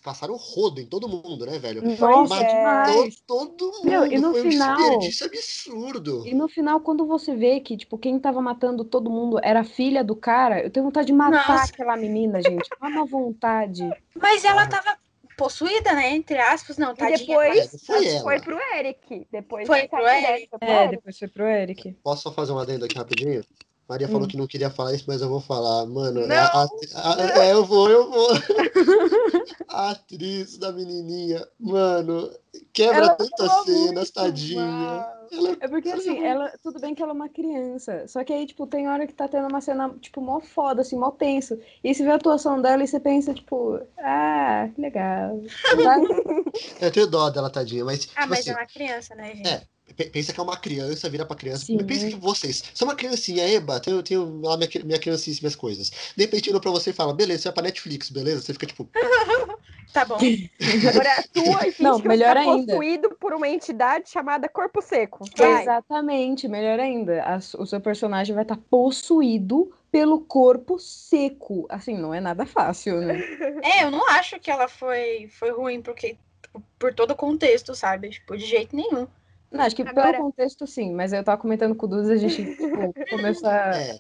[0.04, 1.82] passaram rodo em todo mundo, né, velho?
[1.84, 2.64] Nossa, é.
[2.64, 3.22] Matou demais.
[3.28, 3.86] todo mundo.
[3.86, 6.28] Meu, e no Foi um final- desperdício absurdo.
[6.28, 9.64] E no final, quando você vê que, tipo, quem tava matando todo mundo era a
[9.64, 11.72] filha do cara, eu tenho vontade de matar Nossa.
[11.72, 12.70] aquela menina, gente.
[12.82, 13.88] Uma vontade.
[14.16, 14.98] Mas ela tava
[15.38, 16.16] possuída, né?
[16.16, 17.18] Entre aspas, não, E tadinha.
[17.20, 18.22] depois Não foi ela.
[18.24, 19.28] foi pro Eric.
[19.32, 20.50] Depois Foi pro Eric.
[20.50, 20.96] foi pro É, Eric.
[20.96, 21.94] depois foi pro Eric.
[22.04, 23.44] Posso só fazer um adendo aqui rapidinho?
[23.88, 24.28] Maria falou Hum.
[24.28, 25.86] que não queria falar isso, mas eu vou falar.
[25.86, 26.36] Mano, Não.
[26.36, 28.28] a- a- a- é, eu vou, eu vou.
[29.70, 32.30] A atriz da menininha, mano,
[32.74, 35.08] quebra Ela tantas cenas, muito tadinha.
[35.32, 38.46] Ela- É porque assim, ela, tudo bem que ela é uma criança, só que aí,
[38.46, 41.60] tipo, tem hora que tá tendo uma cena, tipo, mó foda, assim, mó tenso.
[41.84, 45.40] E você vê a atuação dela e você pensa, tipo, ah, que legal.
[46.82, 49.48] Eu tenho dó dela, tadinha, mas, Ah, tipo mas assim, é uma criança, né, gente?
[49.48, 49.62] É.
[49.98, 51.66] pe- pensa que é uma criança, vira pra criança.
[51.66, 51.78] Sim.
[51.86, 55.92] Pensa que vocês, são uma criancinha, eba, tenho, tenho lá minha, minha criancice, minhas coisas.
[56.16, 58.42] De repente, olhou pra você e fala, beleza, você vai pra Netflix, beleza?
[58.42, 58.88] Você fica tipo,
[59.94, 60.18] Tá bom.
[60.90, 62.74] Agora atua e finge Não, melhor você tá ainda.
[62.74, 65.26] possuído por uma entidade chamada Corpo Seco.
[65.36, 65.62] Vai.
[65.64, 67.24] Exatamente, melhor ainda.
[67.24, 71.66] a o seu personagem vai estar possuído pelo corpo seco.
[71.70, 73.18] Assim, não é nada fácil, né?
[73.64, 77.74] É, eu não acho que ela foi, foi ruim porque, tipo, por todo o contexto,
[77.74, 78.10] sabe?
[78.10, 79.08] Tipo, de jeito nenhum.
[79.52, 82.18] Não, acho que Agora- pelo contexto, sim, mas eu tava comentando com o Dudas, a
[82.18, 82.68] gente tipo,
[83.10, 83.78] começou a.
[83.78, 84.00] é.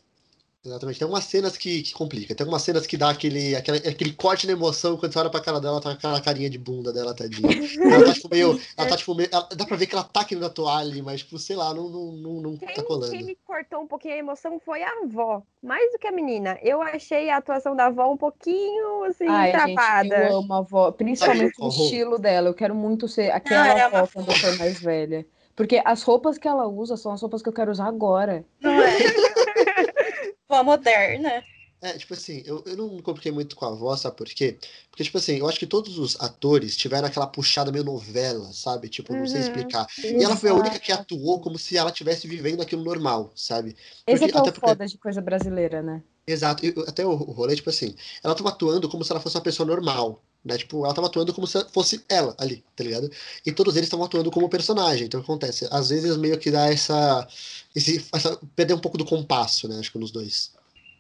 [0.66, 1.00] Exatamente.
[1.00, 2.36] Tem algumas cenas que, que complica.
[2.36, 5.40] Tem algumas cenas que dá aquele, aquele, aquele corte na emoção quando você olha pra
[5.40, 7.48] cara dela, tá com aquela carinha de bunda dela, tadinha.
[7.90, 8.60] Ela tá tipo meio.
[8.76, 9.30] Ela tá tipo meio.
[9.32, 11.88] ela- dá pra ver que ela tá querendo atuar ali, mas, tipo, sei lá, não,
[11.88, 13.16] não, não, não Quem, tá quem colando.
[13.16, 15.42] me cortou um pouquinho a emoção foi a avó.
[15.64, 16.58] Mais do que a menina.
[16.62, 20.28] Eu achei a atuação da avó um pouquinho, assim, Ai, gente, travada.
[20.28, 21.84] eu amo a avó, principalmente o Qual roupa?
[21.86, 22.50] estilo dela.
[22.50, 25.26] Eu quero muito ser aquela ela é avó quando eu for mais velha.
[25.58, 28.46] Porque as roupas que ela usa são as roupas que eu quero usar agora.
[28.62, 28.98] Não é?
[30.48, 31.44] Vó moderna.
[31.82, 34.58] É, tipo assim, eu, eu não me compliquei muito com a voz, sabe por quê?
[34.90, 38.90] Porque, tipo assim, eu acho que todos os atores tiveram aquela puxada meio novela, sabe?
[38.90, 39.48] Tipo, não sei Uhum.
[39.48, 39.88] explicar.
[40.04, 43.76] E ela foi a única que atuou como se ela estivesse vivendo aquilo normal, sabe?
[44.08, 46.02] Esse Porque- é que é até o porque- foda de coisa brasileira, né?
[46.26, 49.38] Exato, e até o, o rolê, tipo assim, ela tava atuando como se ela fosse
[49.38, 50.58] uma pessoa normal, né?
[50.58, 53.10] Tipo, ela tava atuando como se fosse ela ali, tá ligado?
[53.46, 55.08] E todos eles estavam atuando como personagem.
[55.08, 55.68] Então o que acontece?
[55.72, 57.28] Às vezes meio que dá essa.
[57.76, 59.78] Esse, essa perder um pouco do compasso, né?
[59.80, 60.52] Acho que nos dois.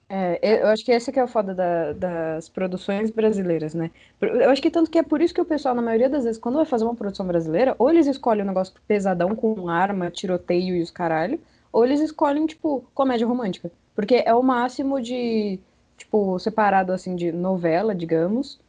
[0.09, 3.91] É, eu acho que esse que é o foda da- das produções brasileiras, né?
[4.21, 6.39] Eu acho que tanto que é por isso que o pessoal, na maioria das vezes,
[6.39, 10.75] quando vai fazer uma produção brasileira, ou eles escolhem um negócio pesadão com arma, tiroteio
[10.77, 11.39] e os caralho,
[11.73, 13.69] ou eles escolhem, tipo, comédia romântica.
[13.93, 15.59] Porque é o máximo de,
[15.97, 18.59] tipo, separado, assim, de novela, digamos,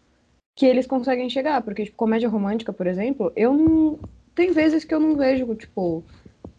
[0.59, 1.63] que eles conseguem chegar.
[1.63, 4.01] Porque, tipo, comédia romântica, por exemplo, eu não...
[4.35, 6.03] Tem vezes que eu não vejo, tipo...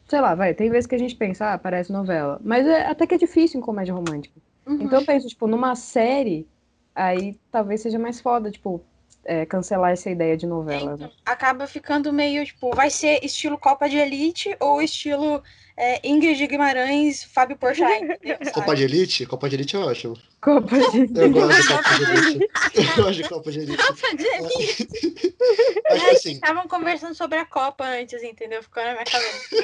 [0.08, 2.40] Sei lá, vai, tem vezes que a gente pensa, ah, parece novela.
[2.42, 4.40] Mas é, até que é difícil em comédia romântica.
[4.66, 4.80] Uhum.
[4.84, 6.48] Então eu penso, tipo, numa série,
[6.96, 8.82] aí talvez seja mais foda, tipo,
[9.26, 11.10] é, cancelar essa ideia de novela, né?
[11.12, 15.44] Então, acaba ficando meio, tipo, vai ser estilo Copa de Elite ou estilo
[15.80, 18.06] é, Ingrid Guimarães, Fábio Porchat?
[18.54, 19.26] Copa de Elite?
[19.26, 20.18] Copa de Elite é ótimo.
[20.42, 21.10] Copa de...
[21.18, 22.50] Eu gosto de Copa de Elite.
[22.76, 23.88] Eu gosto de Copa de Elite.
[23.88, 24.88] Copa de Elite.
[25.90, 28.62] Mas, tipo assim, Estavam conversando sobre a Copa antes, entendeu?
[28.62, 29.56] Ficou na minha cabeça.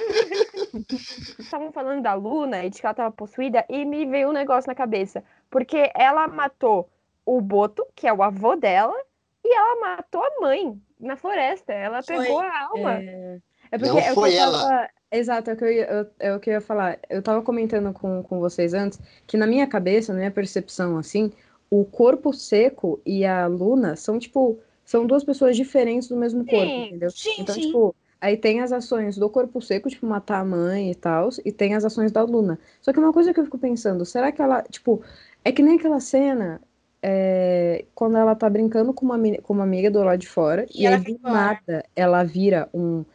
[1.38, 4.70] Estavam falando da Luna e de que ela tava possuída e me veio um negócio
[4.70, 5.22] na cabeça.
[5.50, 6.90] Porque ela matou
[7.26, 8.96] o Boto, que é o avô dela,
[9.44, 11.74] e ela matou a mãe na floresta.
[11.74, 12.18] Ela Foi.
[12.18, 12.94] pegou a alma.
[12.94, 13.40] É,
[13.76, 14.58] é porque Não é o que foi eu ela.
[14.58, 17.00] tava- Exato, é o, que eu ia, eu- é o que eu ia falar.
[17.10, 21.32] Eu tava comentando com, com vocês antes que na minha cabeça, na minha percepção, assim,
[21.70, 26.80] o corpo seco e a Luna são, tipo, são duas pessoas diferentes do mesmo corpo,
[26.80, 27.14] Sim, entendeu?
[27.14, 27.62] sim, então, sim.
[27.62, 31.52] tipo, aí tem as ações do corpo seco, tipo, matar a mãe e tal, e
[31.52, 32.60] tem as ações da Luna.
[32.82, 35.02] Só que uma coisa que eu fico pensando, será que ela, tipo,
[35.44, 36.62] é que nem aquela cena
[37.02, 40.86] é, quando ela tá brincando com uma, com uma amiga do lado de fora, E
[40.86, 43.06] e, aí do nada ela vira um.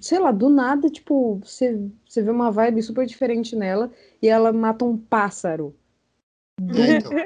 [0.00, 4.52] Sei lá, do nada, tipo, você, você vê uma vibe super diferente nela e ela
[4.52, 5.74] mata um pássaro.
[6.76, 7.16] É, então,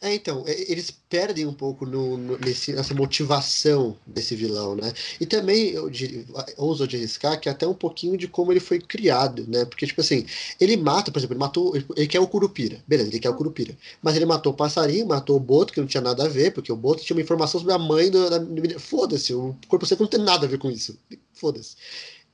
[0.00, 4.92] é, então, é, eles perdem um pouco no, no- nesse, nessa motivação desse vilão, né?
[5.20, 8.80] E também eu di- ouso de arriscar que até um pouquinho de como ele foi
[8.80, 9.64] criado, né?
[9.66, 10.26] Porque, tipo assim,
[10.60, 11.76] ele mata, por exemplo, ele matou.
[11.76, 12.82] Ele, ele quer o Curupira.
[12.88, 13.76] Beleza, ele quer o Curupira.
[14.02, 16.72] Mas ele matou o passarinho, matou o Boto, que não tinha nada a ver, porque
[16.72, 18.80] o Boto tinha uma informação sobre a mãe do, da menina.
[18.80, 20.98] Foda-se, o corpo seco não tem nada a ver com isso.
[21.34, 21.76] Foda-se.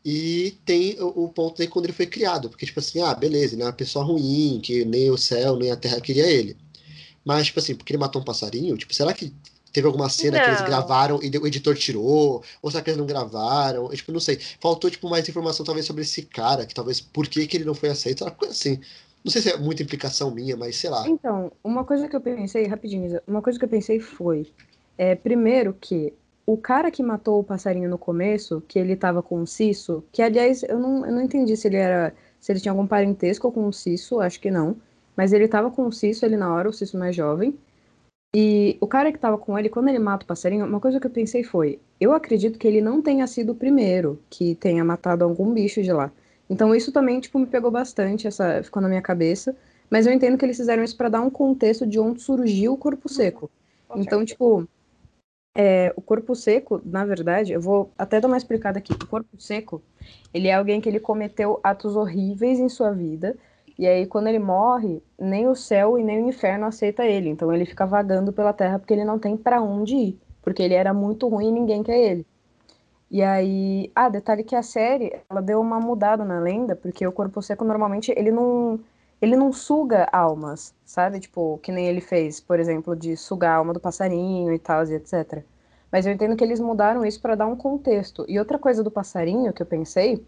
[0.05, 3.55] E tem o, o ponto aí quando ele foi criado, porque, tipo assim, ah, beleza,
[3.55, 6.57] ele é uma pessoa ruim, que nem o céu, nem a terra queria ele.
[7.25, 9.33] Mas, tipo assim, porque ele matou um passarinho, tipo, será que
[9.73, 10.67] teve alguma cena que eles Não.
[10.67, 12.45] gravaram e o editor tirou?
[12.63, 13.87] Ou será que eles não gravaram?
[13.87, 14.39] Eu, tipo, não sei.
[14.61, 17.75] Faltou, tipo, mais informação, talvez, sobre esse cara, que talvez por que, que ele não
[17.75, 18.79] foi aceito, uma coisa assim.
[19.25, 21.09] Não sei se é muita implicação minha, mas sei lá.
[21.09, 24.47] Então, uma coisa que eu pensei, rapidinho, Isa, uma coisa que eu pensei foi,
[24.99, 26.13] é, primeiro que
[26.47, 30.23] o cara que matou o passarinho no começo, que ele tava com o Cisso, que
[30.23, 33.67] aliás, eu não, eu não entendi se ele era, se ele tinha algum parentesco com
[33.67, 34.77] o Cisso, acho que não,
[35.17, 37.57] mas ele tava com o Cisso ali na hora, o Cisso mais jovem,
[38.35, 41.07] e o cara que tava com ele, quando ele mata o passarinho, uma coisa que
[41.07, 45.25] eu pensei foi, eu acredito que ele não tenha sido o primeiro que tenha matado
[45.25, 46.11] algum bicho de lá.
[46.51, 49.57] Então isso também, tipo, me pegou bastante, essa ficou na minha cabeça.
[49.89, 52.77] Mas eu entendo que eles fizeram isso para dar um contexto de onde surgiu o
[52.77, 53.49] corpo seco.
[53.87, 54.69] Com Então, tipo,
[55.55, 58.93] é, o corpo seco, na verdade, eu vou até dar uma explicada aqui.
[58.93, 59.83] O corpo seco,
[60.33, 63.37] ele é alguém que ele cometeu atos horríveis em sua vida.
[63.79, 67.29] E aí, quando ele morre, nem o céu e nem o inferno aceita ele.
[67.29, 70.21] Então, ele fica vagando pela terra porque ele não tem para onde ir.
[70.43, 72.27] Porque ele era muito ruim e ninguém quer ele.
[73.11, 77.13] E aí, ah, detalhe que a série, ela deu uma mudada na lenda, porque o
[77.13, 78.81] corpo seco normalmente ele não
[79.25, 81.21] ele não suga almas, sabe?
[81.21, 84.85] Tipo, que nem ele fez, por exemplo, de sugar a alma do passarinho e tal,
[84.87, 85.43] e etc.
[85.91, 88.25] Mas eu entendo que eles mudaram isso para dar um contexto.
[88.29, 90.25] E outra coisa do passarinho que eu pensei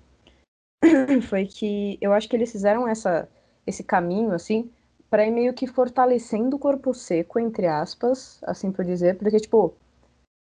[1.28, 3.28] foi que eu acho que eles fizeram essa,
[3.66, 4.70] esse caminho, assim,
[5.10, 9.74] para ir meio que fortalecendo o corpo seco, entre aspas, assim por dizer, porque, tipo,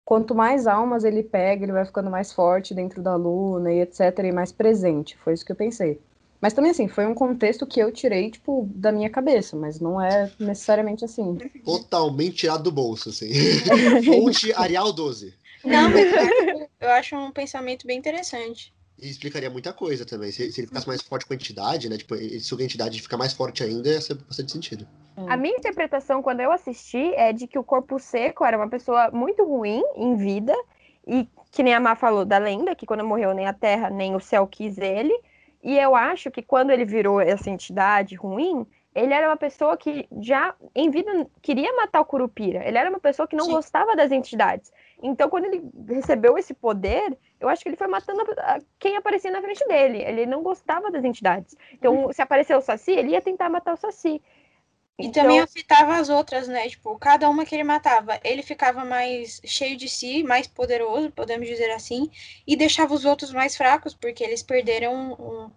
[0.05, 4.19] quanto mais almas ele pega, ele vai ficando mais forte dentro da luna e etc,
[4.19, 5.17] e mais presente.
[5.17, 5.99] Foi isso que eu pensei.
[6.41, 9.99] Mas também, assim, foi um contexto que eu tirei, tipo, da minha cabeça, mas não
[9.99, 11.37] é necessariamente assim.
[11.63, 13.29] Totalmente tirado do bolso, assim.
[14.05, 15.33] Fonte Arial 12.
[15.63, 18.73] Não, mas eu acho, um pensamento bem interessante.
[19.01, 20.31] E explicaria muita coisa também.
[20.31, 21.97] Se, se ele ficasse mais forte com a entidade, né?
[21.97, 24.87] Tipo, ele suga a entidade e fica mais forte ainda, ia ser bastante sentido.
[25.27, 29.09] A minha interpretação, quando eu assisti, é de que o corpo seco era uma pessoa
[29.11, 30.53] muito ruim em vida,
[31.07, 34.15] e que nem a Má falou da lenda, que quando morreu nem a terra nem
[34.15, 35.17] o céu quis ele.
[35.65, 40.07] E eu acho que quando ele virou essa entidade ruim, ele era uma pessoa que
[40.21, 42.63] já em vida queria matar o Curupira.
[42.63, 43.51] Ele era uma pessoa que não Sim.
[43.53, 44.71] gostava das entidades.
[45.01, 48.95] Então, quando ele recebeu esse poder, eu acho que ele foi matando a- a- quem
[48.95, 50.03] aparecia na frente dele.
[50.03, 51.57] Ele não gostava das entidades.
[51.73, 54.21] Então, se apareceu o Saci, ele ia tentar matar o Saci.
[54.97, 56.69] E Então- também afetava as outras, né?
[56.69, 61.45] Tipo, cada uma que ele matava, ele ficava mais cheio de si, mais poderoso, podemos
[61.47, 62.09] dizer assim,
[62.47, 65.51] e deixava os outros mais fracos, porque eles perderam um,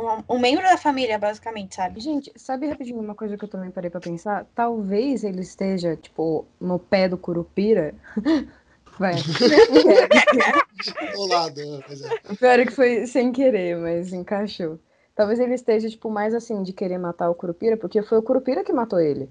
[0.00, 2.00] um, um membro da família, basicamente, sabe?
[2.00, 4.46] Gente, sabe rapidinho uma coisa que eu também parei pra pensar?
[4.54, 7.94] Talvez ele esteja, tipo, no pé do Curupira.
[8.98, 9.14] Vai.
[11.16, 12.08] Olá, Dan, pois é.
[12.30, 14.78] O pior é que foi sem querer, mas encaixou.
[15.18, 18.64] Talvez ele esteja, tipo, mais assim, de querer matar o Curupira, porque foi o Curupira
[18.64, 19.28] que matou ele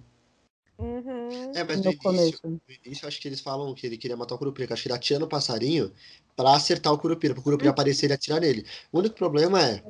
[0.80, 1.52] Uhum.
[1.56, 2.40] É, mas no no início, começo.
[2.44, 4.90] no início, acho que eles falam que ele queria matar o Curupira, que acho que
[4.90, 5.92] ele atira no passarinho
[6.36, 8.66] pra acertar o Curupira, pro Curupira aparecer e ele atirar nele.
[8.92, 9.84] O único problema é, É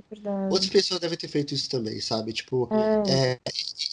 [0.49, 2.31] outras pessoas devem ter feito isso também, sabe?
[2.31, 2.69] Tipo,
[3.05, 3.39] É, é,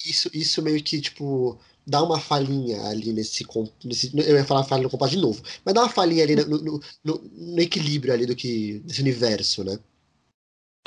[0.07, 3.45] isso, isso meio que, tipo, dá uma falhinha ali nesse,
[3.85, 4.13] nesse.
[4.17, 6.81] Eu ia falar falha no compasso de novo, mas dá uma falhinha ali no, no,
[7.03, 8.79] no- no equilíbrio ali do que.
[8.81, 9.79] desse universo, né?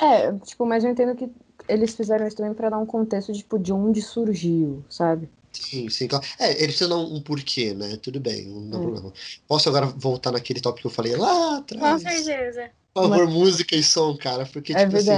[0.00, 1.30] É, tipo, mas eu entendo que
[1.68, 5.30] eles fizeram isso também pra dar um contexto, tipo, de onde surgiu, sabe?
[5.52, 6.24] Sim, sim, claro.
[6.38, 7.96] É, eles precisam dar um, um porquê, né?
[7.96, 8.80] Tudo bem, não dá Hum.
[8.80, 9.12] problema.
[9.46, 12.02] Posso agora voltar naquele tópico que eu falei lá Com atrás?
[12.02, 12.72] certeza.
[12.94, 14.44] Por favor, música e som, cara.
[14.46, 15.08] Porque, É tipo assim,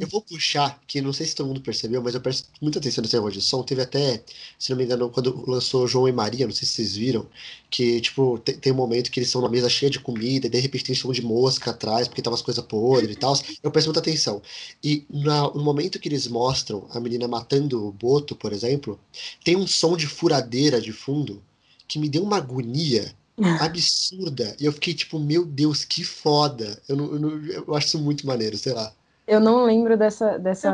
[0.00, 3.02] eu vou puxar, que não sei se todo mundo percebeu, mas eu presto muita atenção
[3.02, 3.62] nesse negócio de som.
[3.62, 4.22] Teve até,
[4.58, 7.26] se não me engano, quando lançou João e Maria, não sei se vocês viram,
[7.70, 10.50] que, tipo, tem, tem um momento que eles estão numa mesa cheia de comida, e
[10.50, 13.34] de repente tem som de mosca atrás, porque tava as coisas podres e tal.
[13.62, 14.40] Eu presto muita atenção.
[14.82, 18.98] E na- no momento que eles mostram a menina matando o Boto, por exemplo,
[19.44, 21.42] tem um som de furadeira de fundo
[21.88, 23.14] que me deu uma agonia
[23.60, 24.56] absurda.
[24.60, 26.80] E eu fiquei tipo, meu Deus, que foda.
[26.88, 28.92] Eu, não, eu, não- eu acho isso muito maneiro, sei lá.
[29.26, 30.70] Eu não lembro dessa, dessa,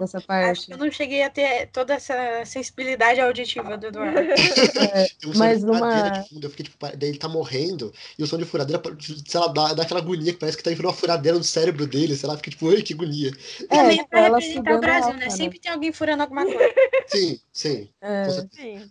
[0.00, 0.66] dessa Acho parte.
[0.66, 2.14] que eu não cheguei a ter toda essa
[2.46, 4.14] sensibilidade auditiva do Eduardo.
[5.20, 6.46] Tem um Mas numa- de fundo.
[6.46, 7.92] Eu fiquei tipo, daí ele tá morrendo.
[8.18, 8.80] E o som de furadeira,
[9.26, 11.86] sei lá, dá, dá aquela agonia que parece que tá entrando uma furadeira no cérebro
[11.86, 12.36] dele, sei lá.
[12.38, 13.30] Fica tipo, ai, que agonia.
[13.68, 15.28] Também tipo, pra representar o Brasil, né?
[15.28, 16.72] Sempre tem alguém furando alguma coisa.
[17.08, 17.88] Sim, sim.
[18.00, 18.24] É.
[18.52, 18.90] Sim.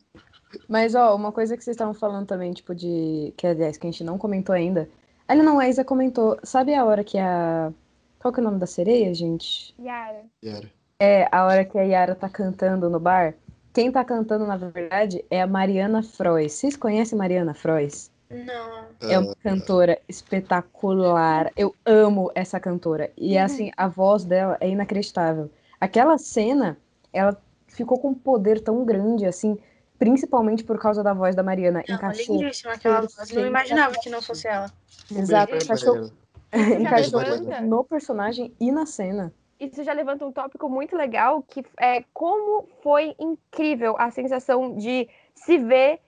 [0.68, 3.34] Mas, ó, uma coisa que vocês estavam falando também, tipo, de.
[3.38, 4.90] Que, aliás, que a gente não comentou ainda.
[5.28, 6.38] Ali não, a Isa comentou.
[6.44, 7.72] Sabe a hora que a.
[8.20, 9.74] Qual que é o nome da sereia, gente?
[9.80, 10.24] Yara.
[10.44, 10.72] Era.
[11.00, 13.34] É a hora que a Yara tá cantando no bar.
[13.74, 16.54] Quem tá cantando, na verdade, é a Mariana Frois.
[16.54, 18.12] Vocês conhecem Mariana Frois?
[18.30, 18.86] Não.
[19.10, 21.52] É uma cantora espetacular.
[21.56, 23.12] Eu amo essa cantora.
[23.18, 25.50] E assim, a voz dela é inacreditável.
[25.80, 26.78] Aquela cena,
[27.12, 27.36] ela
[27.68, 29.58] ficou com um poder tão grande, assim,
[30.02, 31.84] principalmente por causa da voz da Mariana.
[31.88, 32.36] Não, Encaixou.
[32.36, 33.32] lindíssima aquela voz.
[33.32, 34.66] Não imaginava que não fosse ela.
[35.16, 36.12] Exato, encaixou,
[36.52, 37.22] encaixou
[37.62, 39.32] no personagem e na cena.
[39.60, 45.08] Isso já levanta um tópico muito legal, que é como foi incrível a sensação de
[45.36, 46.00] se ver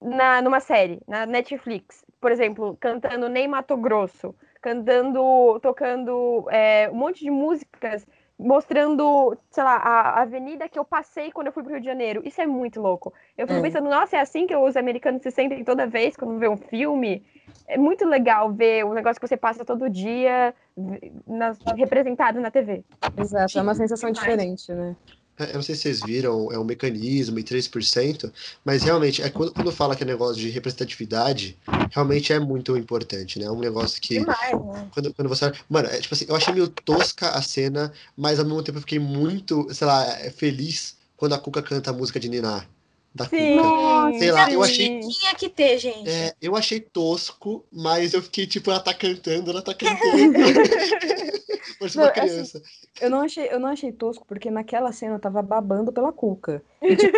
[0.00, 2.04] na, numa série, na Netflix.
[2.20, 8.06] Por exemplo, cantando Ney Mato Grosso, cantando, tocando é, um monte de músicas,
[8.38, 12.22] mostrando, sei lá, a avenida que eu passei quando eu fui pro Rio de Janeiro.
[12.24, 13.12] Isso é muito louco.
[13.36, 13.62] Eu fico É.
[13.62, 17.24] pensando, nossa, é assim que os americanos se sentem toda vez quando vê um filme.
[17.68, 20.54] É muito legal ver um negócio que você passa todo dia
[21.26, 22.84] nas- representado na TV.
[23.16, 24.96] Exato, é uma sensação diferente, né?
[25.38, 28.32] É, Eu não sei se vocês viram, é um mecanismo em 3%,
[28.64, 31.56] mas realmente, é quando, quando fala que é negócio de representatividade,
[31.90, 33.46] realmente é muito importante, né?
[33.46, 34.18] É um negócio que.
[34.20, 34.88] Demais, né?
[34.92, 35.52] Quando, quando você.
[35.68, 38.82] Mano, é tipo assim, eu achei meio tosca a cena, mas ao mesmo tempo eu
[38.82, 42.66] fiquei muito, sei lá, é, feliz quando a Cuca canta a música de Niná.
[43.14, 44.18] Da Sim, Cuca.
[44.18, 46.08] Sei lá, eu achei- Tinha que ter, gente.
[46.08, 50.32] É, eu achei tosco, mas eu fiquei tipo, ela tá cantando, ela tá cantando.
[51.82, 52.62] Parece uma assim, criança.
[53.00, 56.62] Eu não achei, eu não achei tosco, porque naquela cena eu tava babando pela Cuca.
[56.82, 57.16] E, tipo,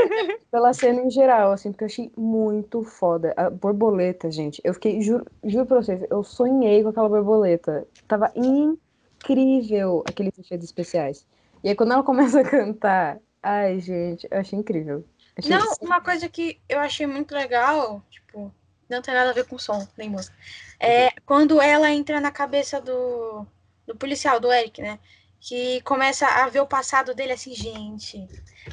[0.51, 3.33] pela cena em geral, assim, porque eu achei muito foda.
[3.37, 4.61] A borboleta, gente.
[4.63, 7.87] Eu fiquei, juro, juro pra vocês, eu sonhei com aquela borboleta.
[8.07, 11.27] Tava incrível aqueles efeitos especiais.
[11.63, 15.05] E aí quando ela começa a cantar, ai, gente, eu achei incrível.
[15.37, 18.53] Achei Não, uma coisa que eu achei muito legal, tipo,
[18.89, 20.37] não tem nada a ver com som, nem música.
[20.79, 23.47] É quando ela entra na cabeça do,
[23.87, 24.99] do policial, do Eric, né?
[25.41, 28.17] Que começa a ver o passado dele assim, gente.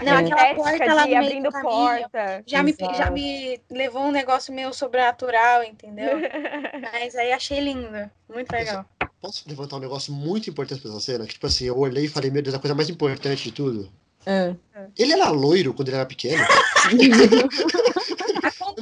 [0.02, 0.20] Não, É.
[0.20, 1.70] aquela porta lá no meio abrindo do caminho.
[1.70, 2.44] porta.
[2.48, 6.18] Já me, já me levou um negócio meio sobrenatural, entendeu?
[6.94, 8.10] Mas aí achei lindo.
[8.34, 8.86] Muito legal.
[9.20, 11.26] Posso levantar um negócio muito importante pra essa cena?
[11.26, 13.92] Que, tipo assim, eu olhei e falei, meu Deus, a coisa mais importante de tudo.
[14.26, 14.56] É.
[14.98, 16.42] Ele era loiro quando ele era pequeno?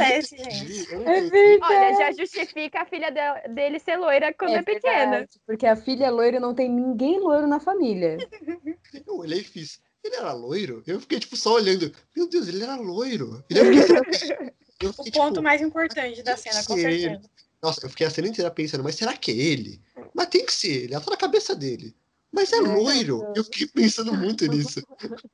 [0.03, 0.93] Acontece, gente.
[0.93, 1.73] É verdade.
[1.73, 5.09] Olha, já justifica a filha de- dele ser loira quando é, pequena.
[5.11, 8.17] verdade, porque a filha é loira e não tem ninguém loiro na família.
[9.05, 10.81] Eu olhei e fiz, ele era loiro?
[10.87, 11.91] Eu fiquei, tipo, só olhando.
[12.15, 13.43] Meu Deus, ele era loiro.
[13.49, 14.37] Ele eu fiquei,
[14.81, 17.21] eu O fiquei, ponto tipo, mais importante da cena, com certeza.
[17.61, 19.81] Nossa, eu fiquei a cena inteira pensando, mas será que é ele?
[20.13, 21.95] Mas tem que ser ele, ela tá na cabeça dele.
[22.31, 23.31] Mas é loiro.
[23.35, 24.81] Eu fiquei pensando muito nisso.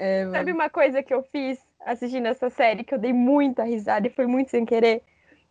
[0.00, 1.58] É, Sabe uma coisa que eu fiz
[1.88, 5.02] assistindo essa série que eu dei muita risada e foi muito sem querer?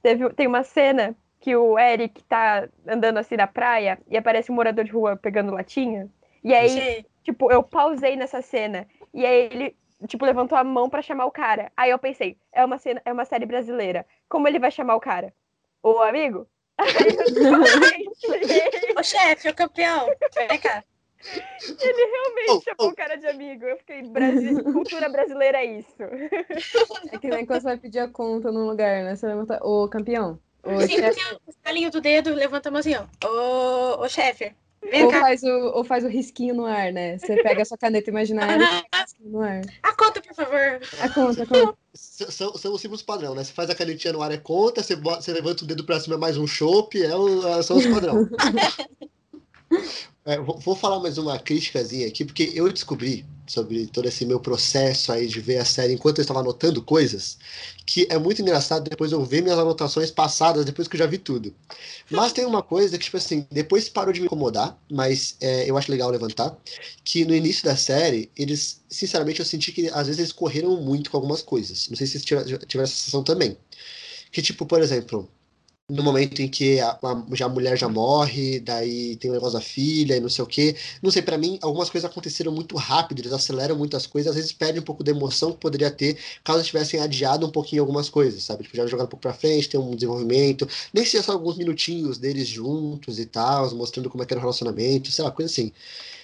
[0.01, 4.55] Teve, tem uma cena que o Eric tá andando assim na praia e aparece um
[4.55, 6.09] morador de rua pegando latinha.
[6.43, 7.05] E aí, Sei.
[7.23, 8.87] tipo, eu pausei nessa cena.
[9.13, 9.75] E aí ele,
[10.07, 11.71] tipo, levantou a mão pra chamar o cara.
[11.75, 14.05] Aí eu pensei, é uma cena, é uma série brasileira.
[14.29, 15.33] Como ele vai chamar o cara?
[15.81, 16.47] O amigo?
[18.97, 20.07] Ô, chefe, o campeão.
[20.47, 20.83] Vem cá.
[21.19, 22.87] Realmente Oh, chamou oh.
[22.89, 23.65] o cara de amigo.
[23.65, 24.63] Eu fiquei, Brasi...
[24.63, 25.95] cultura brasileira é isso.
[27.11, 29.15] É que nem quando você vai pedir a conta num lugar, né?
[29.15, 30.39] Você levanta, ô campeão.
[30.63, 31.15] Ô, Sempre chefe.
[31.23, 33.07] tem o estalinho do dedo, levanta a mãozinha.
[33.23, 34.53] Ô, ô chefe,
[34.89, 35.21] vem Ou cá.
[35.21, 37.17] faz, o, ou faz o risquinho no ar, né?
[37.17, 39.61] Você pega a sua caneta imaginária e faz o risquinho no ar.
[39.83, 40.79] A conta, por favor.
[40.99, 41.77] A conta, a conta.
[41.93, 43.43] São, são os símbolos padrão, né?
[43.43, 45.99] Você faz a canetinha no ar é conta, você, bota- você levanta o dedo pra
[45.99, 48.27] cima é mais um chopp, é o, são os padrão.
[50.27, 54.41] É, vou, vou falar mais uma críticazinha aqui, porque eu descobri sobre todo esse meu
[54.41, 57.37] processo aí de ver a série enquanto eu estava anotando coisas,
[57.85, 61.17] que é muito engraçado depois eu ver minhas anotações passadas, depois que eu já vi
[61.17, 61.55] tudo.
[62.11, 65.77] Mas tem uma coisa que, tipo assim, depois parou de me incomodar, mas é, eu
[65.77, 66.57] acho legal levantar,
[67.05, 71.09] que no início da série, eles, sinceramente, eu senti que às vezes eles correram muito
[71.09, 71.87] com algumas coisas.
[71.87, 73.57] Não sei se vocês tiveram essa sensação também.
[74.29, 75.29] Que, tipo, por exemplo,
[75.89, 79.57] no momento em que a, a, já a mulher já morre, daí tem o negócio
[79.57, 80.75] da filha e não sei o quê.
[81.01, 84.51] Não sei, para mim, algumas coisas aconteceram muito rápido, eles aceleram muitas coisas, às vezes
[84.51, 88.43] perdem um pouco da emoção que poderia ter caso tivessem adiado um pouquinho algumas coisas,
[88.43, 88.63] sabe?
[88.63, 91.55] Tipo, já jogado um pouco pra frente, tem um desenvolvimento, nem se é só alguns
[91.57, 95.49] minutinhos deles juntos e tal, mostrando como é que era o relacionamento, sei lá, coisa
[95.49, 95.71] assim.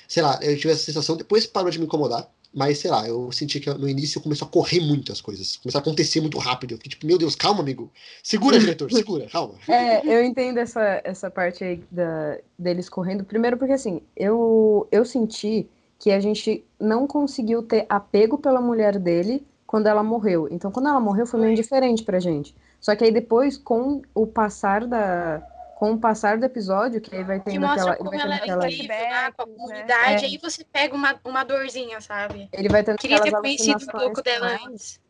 [0.07, 3.32] Sei lá, eu tive essa sensação, depois parou de me incomodar, mas, sei lá, eu
[3.32, 5.58] senti que no início começou a correr muito as coisas.
[5.58, 6.72] Começou a acontecer muito rápido.
[6.72, 7.91] Eu fiquei tipo, meu Deus, calma, amigo.
[8.22, 9.56] Segura, diretor, segura, calma.
[9.68, 13.24] É, eu entendo essa, essa parte aí da, deles correndo.
[13.24, 18.99] Primeiro porque, assim, eu, eu senti que a gente não conseguiu ter apego pela mulher
[18.99, 20.47] dele quando ela morreu.
[20.51, 22.54] Então, quando ela morreu, foi meio indiferente pra gente.
[22.80, 25.41] Só que aí depois, com o passar da,
[25.84, 27.95] com o passar do episódio, que aí vai mostra aquela.
[27.97, 29.53] como ele vai ela tendo é aquela feedback, com a né?
[29.57, 30.27] comunidade, É.
[30.29, 32.47] aí você pega uma, uma dorzinha, sabe?
[32.53, 35.01] ele vai tendo Queria ter conhecido um pouco dela antes.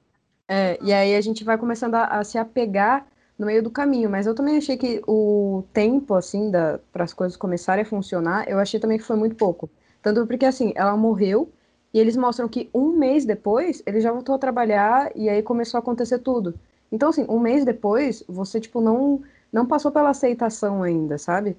[0.48, 3.06] É, e aí a gente vai começando a, a se apegar
[3.38, 7.14] no meio do caminho, mas eu também achei que o tempo, assim, da, para as
[7.14, 9.70] coisas começarem a funcionar, eu achei também que foi muito pouco.
[10.02, 11.52] Tanto porque, assim, ela morreu
[11.94, 15.78] e eles mostram que um mês depois ele já voltou a trabalhar e aí começou
[15.78, 16.56] a acontecer tudo.
[16.92, 19.22] Então, assim, um mês depois, você, tipo, não,
[19.54, 21.58] não passou pela aceitação ainda, sabe?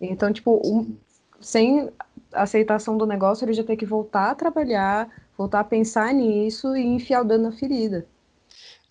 [0.00, 0.96] Então, tipo, um-
[1.40, 1.90] sem
[2.32, 6.82] aceitação do negócio, ele já tem que voltar a trabalhar, voltar a pensar nisso e
[6.86, 8.06] enfiar o dano na ferida.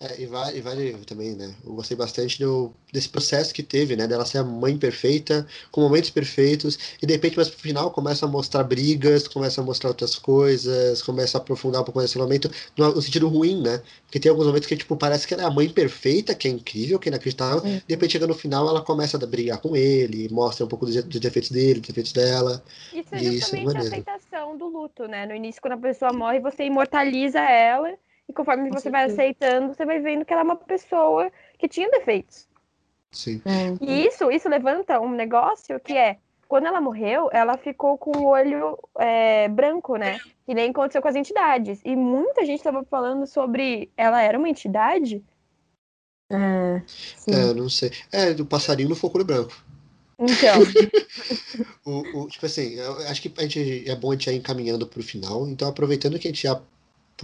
[0.00, 1.54] É, e vale, e vale também, né?
[1.64, 4.06] Eu gostei bastante do, desse processo que teve, né?
[4.06, 8.26] Dela ser a mãe perfeita, com momentos perfeitos, e de repente, mais pro final, começa
[8.26, 12.50] a mostrar brigas, começa a mostrar outras coisas, começa a aprofundar um pouco esse momento,
[12.76, 13.82] no, no sentido ruim, né?
[14.04, 16.50] Porque tem alguns momentos que, tipo, parece que ela é a mãe perfeita, que é
[16.50, 17.78] incrível, que é inacreditável, Uhum.
[17.78, 21.02] de repente, chega no final, ela começa a brigar com ele, mostra um pouco dos,
[21.04, 22.62] dos defeitos dele, dos defeitos dela.
[22.92, 25.26] Isso é Isso, justamente a aceitação do luto, né?
[25.26, 27.96] No início, quando a pessoa morre, você imortaliza ela,
[28.28, 31.68] e conforme Com você vai aceitando, você vai vendo que ela é uma pessoa que
[31.68, 32.48] tinha defeitos.
[33.12, 33.40] Sim.
[33.44, 33.76] É.
[33.80, 36.18] E isso, isso levanta um negócio que é,
[36.48, 40.18] quando ela morreu, ela ficou com o olho é, branco, né?
[40.46, 41.80] Que nem aconteceu com as entidades.
[41.84, 45.22] E muita gente estava falando sobre ela era uma entidade.
[46.30, 47.30] É, sim.
[47.32, 47.92] É, não sei.
[48.10, 49.54] É, do passarinho no foco branco.
[50.18, 50.60] Então,
[51.84, 54.86] O, o- tipo assim, eu acho que a gente, é bom a gente ir encaminhando
[54.86, 55.46] pro final.
[55.48, 56.60] Então, aproveitando que a gente já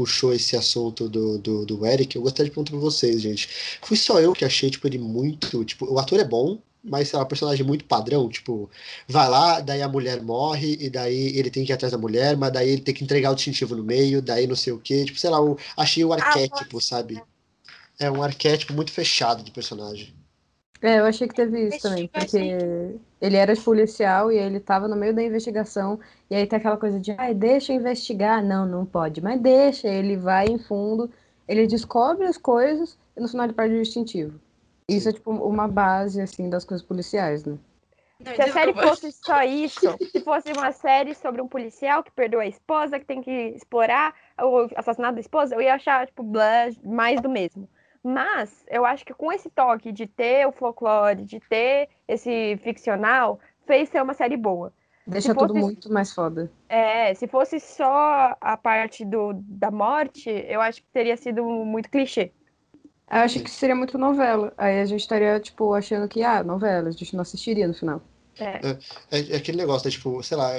[0.00, 3.46] puxou esse assunto do, do, do Eric, eu gostaria de perguntar pra vocês, gente.
[3.82, 5.62] Fui só eu que achei, tipo, ele muito.
[5.62, 8.26] Tipo, o ator é bom, mas sei lá, um personagem muito padrão.
[8.30, 8.70] Tipo,
[9.06, 12.34] vai lá, daí a mulher morre, e daí ele tem que ir atrás da mulher,
[12.34, 15.04] mas daí ele tem que entregar o distintivo no meio, daí não sei o quê.
[15.04, 17.22] Tipo, sei lá, eu achei o arquétipo, sabe?
[17.98, 20.14] É um arquétipo muito fechado de personagem.
[20.82, 24.96] É, eu achei que teve isso também, porque ele era policial e ele tava no
[24.96, 26.00] meio da investigação,
[26.30, 28.42] e aí tem aquela coisa de, ai, deixa eu investigar.
[28.42, 31.10] Não, não pode, mas deixa, ele vai em fundo,
[31.46, 34.40] ele descobre as coisas e no final ele perde o distintivo.
[34.88, 37.58] Isso é tipo uma base, assim, das coisas policiais, né?
[38.18, 38.88] Não, se a série desculpa.
[38.88, 43.06] fosse só isso, se fosse uma série sobre um policial que perdeu a esposa, que
[43.06, 47.68] tem que explorar o assassinato da esposa, eu ia achar, tipo, blá, mais do mesmo.
[48.02, 53.38] Mas eu acho que com esse toque de ter o folclore, de ter esse ficcional,
[53.66, 54.72] fez ser uma série boa.
[55.06, 56.50] Deixa Se tudo fosse- muito mais foda.
[56.68, 61.90] É, se fosse só a parte do, da morte, eu acho que teria sido muito
[61.90, 62.32] clichê.
[63.10, 64.52] Eu acho que seria muito novela.
[64.56, 68.00] Aí a gente estaria, tipo, achando que, ah, novela, a gente não assistiria no final.
[68.38, 68.68] É.
[69.10, 69.90] É, é aquele negócio, né?
[69.90, 70.52] Tipo, sei lá,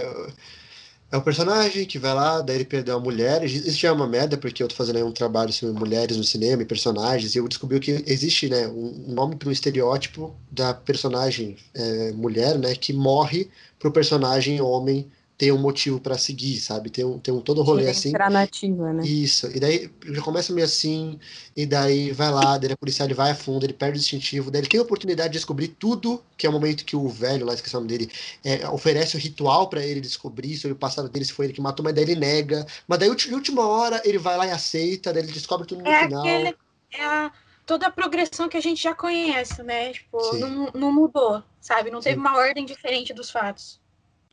[1.12, 3.44] é, o personagem que vai lá, daí ele perdeu a mulher.
[3.44, 6.24] Isso já é uma merda, porque eu tô fazendo aí um trabalho sobre mulheres no
[6.24, 10.36] cinema e personagens, e eu descobri que existe, né, um um nome para um estereótipo
[10.52, 13.50] da personagem é, mulher, né, que morre
[13.80, 16.92] pro personagem homem ter um motivo pra seguir, sabe?
[16.92, 18.12] Tem um, tem um todo rolê assim.
[18.12, 19.02] Será nativa, né?
[19.04, 21.20] Isso, e daí já começa meio assim,
[21.58, 24.00] e daí vai lá, daí ele é policial, ele vai a fundo, ele perde o
[24.00, 27.10] distintivo, daí ele tem a oportunidade de descobrir tudo, que é o momento que o
[27.10, 28.12] velho, lá esqueci o nome dele,
[28.44, 31.62] é, oferece o ritual pra ele descobrir sobre o passado dele, se foi ele que
[31.62, 35.12] matou, mas daí ele nega, mas daí ulti- última hora ele vai lá e aceita,
[35.12, 36.22] daí ele descobre tudo no É final.
[36.22, 36.56] aquele.
[36.94, 37.32] É a-
[37.66, 39.92] toda a progressão que a gente já conhece, né?
[39.92, 41.90] Tipo, não, não mudou, sabe?
[41.90, 42.22] Não teve Sim.
[42.22, 43.82] uma ordem diferente dos fatos.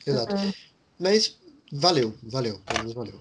[0.06, 0.34] Exato.
[0.34, 0.67] É.
[0.98, 1.38] Mas
[1.72, 3.20] valeu, valeu, pelo menos valeu.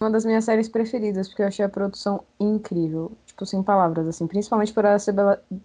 [0.00, 3.12] Uma das minhas séries preferidas, porque eu achei a produção incrível.
[3.26, 4.26] Tipo, sem palavras, assim.
[4.26, 5.14] Principalmente por ela ser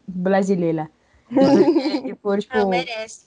[0.08, 0.90] brasileira.
[2.06, 3.26] e por, tipo, Ah, merece.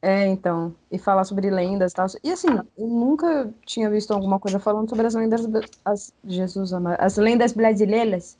[0.00, 0.74] É, então.
[0.90, 2.06] E falar sobre lendas e tal.
[2.22, 5.46] E assim, eu nunca tinha visto alguma coisa falando sobre as lendas.
[5.84, 7.00] As, Jesus amado.
[7.00, 8.36] As lendas brasileiras.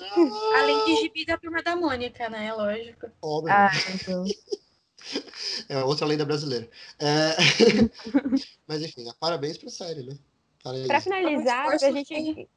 [0.55, 2.53] Além de gibi da turma da Mônica, né?
[2.53, 3.09] Lógico.
[3.21, 3.53] Óbvio.
[3.53, 4.25] Ah, então.
[5.69, 6.69] É outra lenda brasileira.
[6.99, 7.37] É...
[8.67, 10.17] Mas enfim, parabéns pra série, né?
[10.87, 12.49] Pra finalizar, esforço pra gente,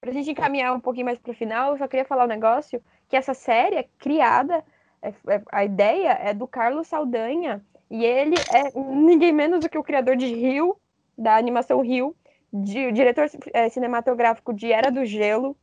[0.00, 3.16] pra gente encaminhar um pouquinho mais pro final, eu só queria falar um negócio, que
[3.16, 4.64] essa série é criada,
[5.02, 9.78] é- é- a ideia é do Carlos Saldanha, e ele é ninguém menos do que
[9.78, 10.76] o criador de Rio,
[11.16, 12.16] da animação Rio,
[12.52, 15.56] de, diretor é, cinematográfico de Era do Gelo,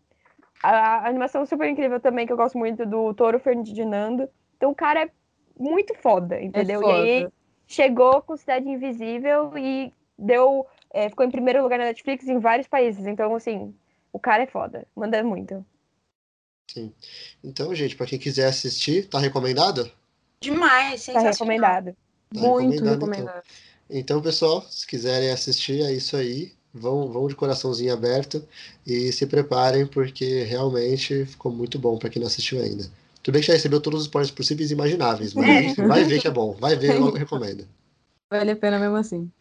[0.61, 4.29] a, a animação super incrível também, que eu gosto muito, do Toro Ferdinando.
[4.57, 5.09] Então o cara é
[5.57, 6.81] muito foda, entendeu?
[6.83, 7.33] E aí foda.
[7.67, 12.67] chegou com Cidade Invisível e deu é, ficou em primeiro lugar na Netflix em vários
[12.67, 13.05] países.
[13.05, 13.75] Então, assim,
[14.13, 14.87] o cara é foda.
[14.95, 15.65] Manda muito.
[17.43, 19.91] Então, gente, pra quem quiser assistir, tá recomendado?
[20.41, 21.31] Demais, Tá sensacional.
[21.31, 21.95] recomendado.
[22.33, 23.43] Tá Muito recomendado, recomendado.
[23.89, 26.53] Então, pessoal, se quiserem assistir, é isso aí.
[26.73, 28.45] Vão, vão de coraçãozinho aberto
[28.85, 32.89] e se preparem, porque realmente ficou muito bom pra quem não assistiu ainda.
[33.25, 36.27] Tudo bem que já recebeu todos os spoilers possíveis e imagináveis, mas vai ver que
[36.27, 36.55] é bom.
[36.59, 37.67] Vai ver, eu recomendo.
[38.29, 39.31] Vale a pena mesmo assim.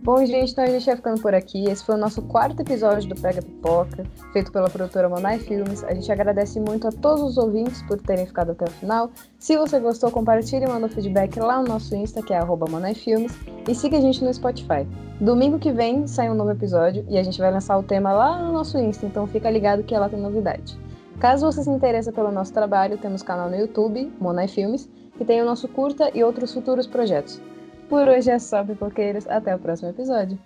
[0.00, 1.66] Bom, gente, então a gente vai ficando por aqui.
[1.66, 5.84] Esse foi o nosso quarto episódio do Pega Pipoca, feito pela produtora Monai Filmes.
[5.84, 9.10] A gente agradece muito a todos os ouvintes por terem ficado até o final.
[9.38, 12.64] Se você gostou, compartilhe e manda um feedback lá no nosso Insta, que é arroba
[12.70, 13.34] Monai Filmes,
[13.68, 14.88] e siga a gente no Spotify.
[15.20, 18.42] Domingo que vem sai um novo episódio e a gente vai lançar o tema lá
[18.42, 20.87] no nosso Insta, então fica ligado que lá tem novidade.
[21.20, 25.42] Caso você se interesse pelo nosso trabalho, temos canal no YouTube, Monai Filmes, que tem
[25.42, 27.40] o nosso curta e outros futuros projetos.
[27.88, 29.26] Por hoje é só, pipoqueiros.
[29.26, 30.38] Até o próximo episódio.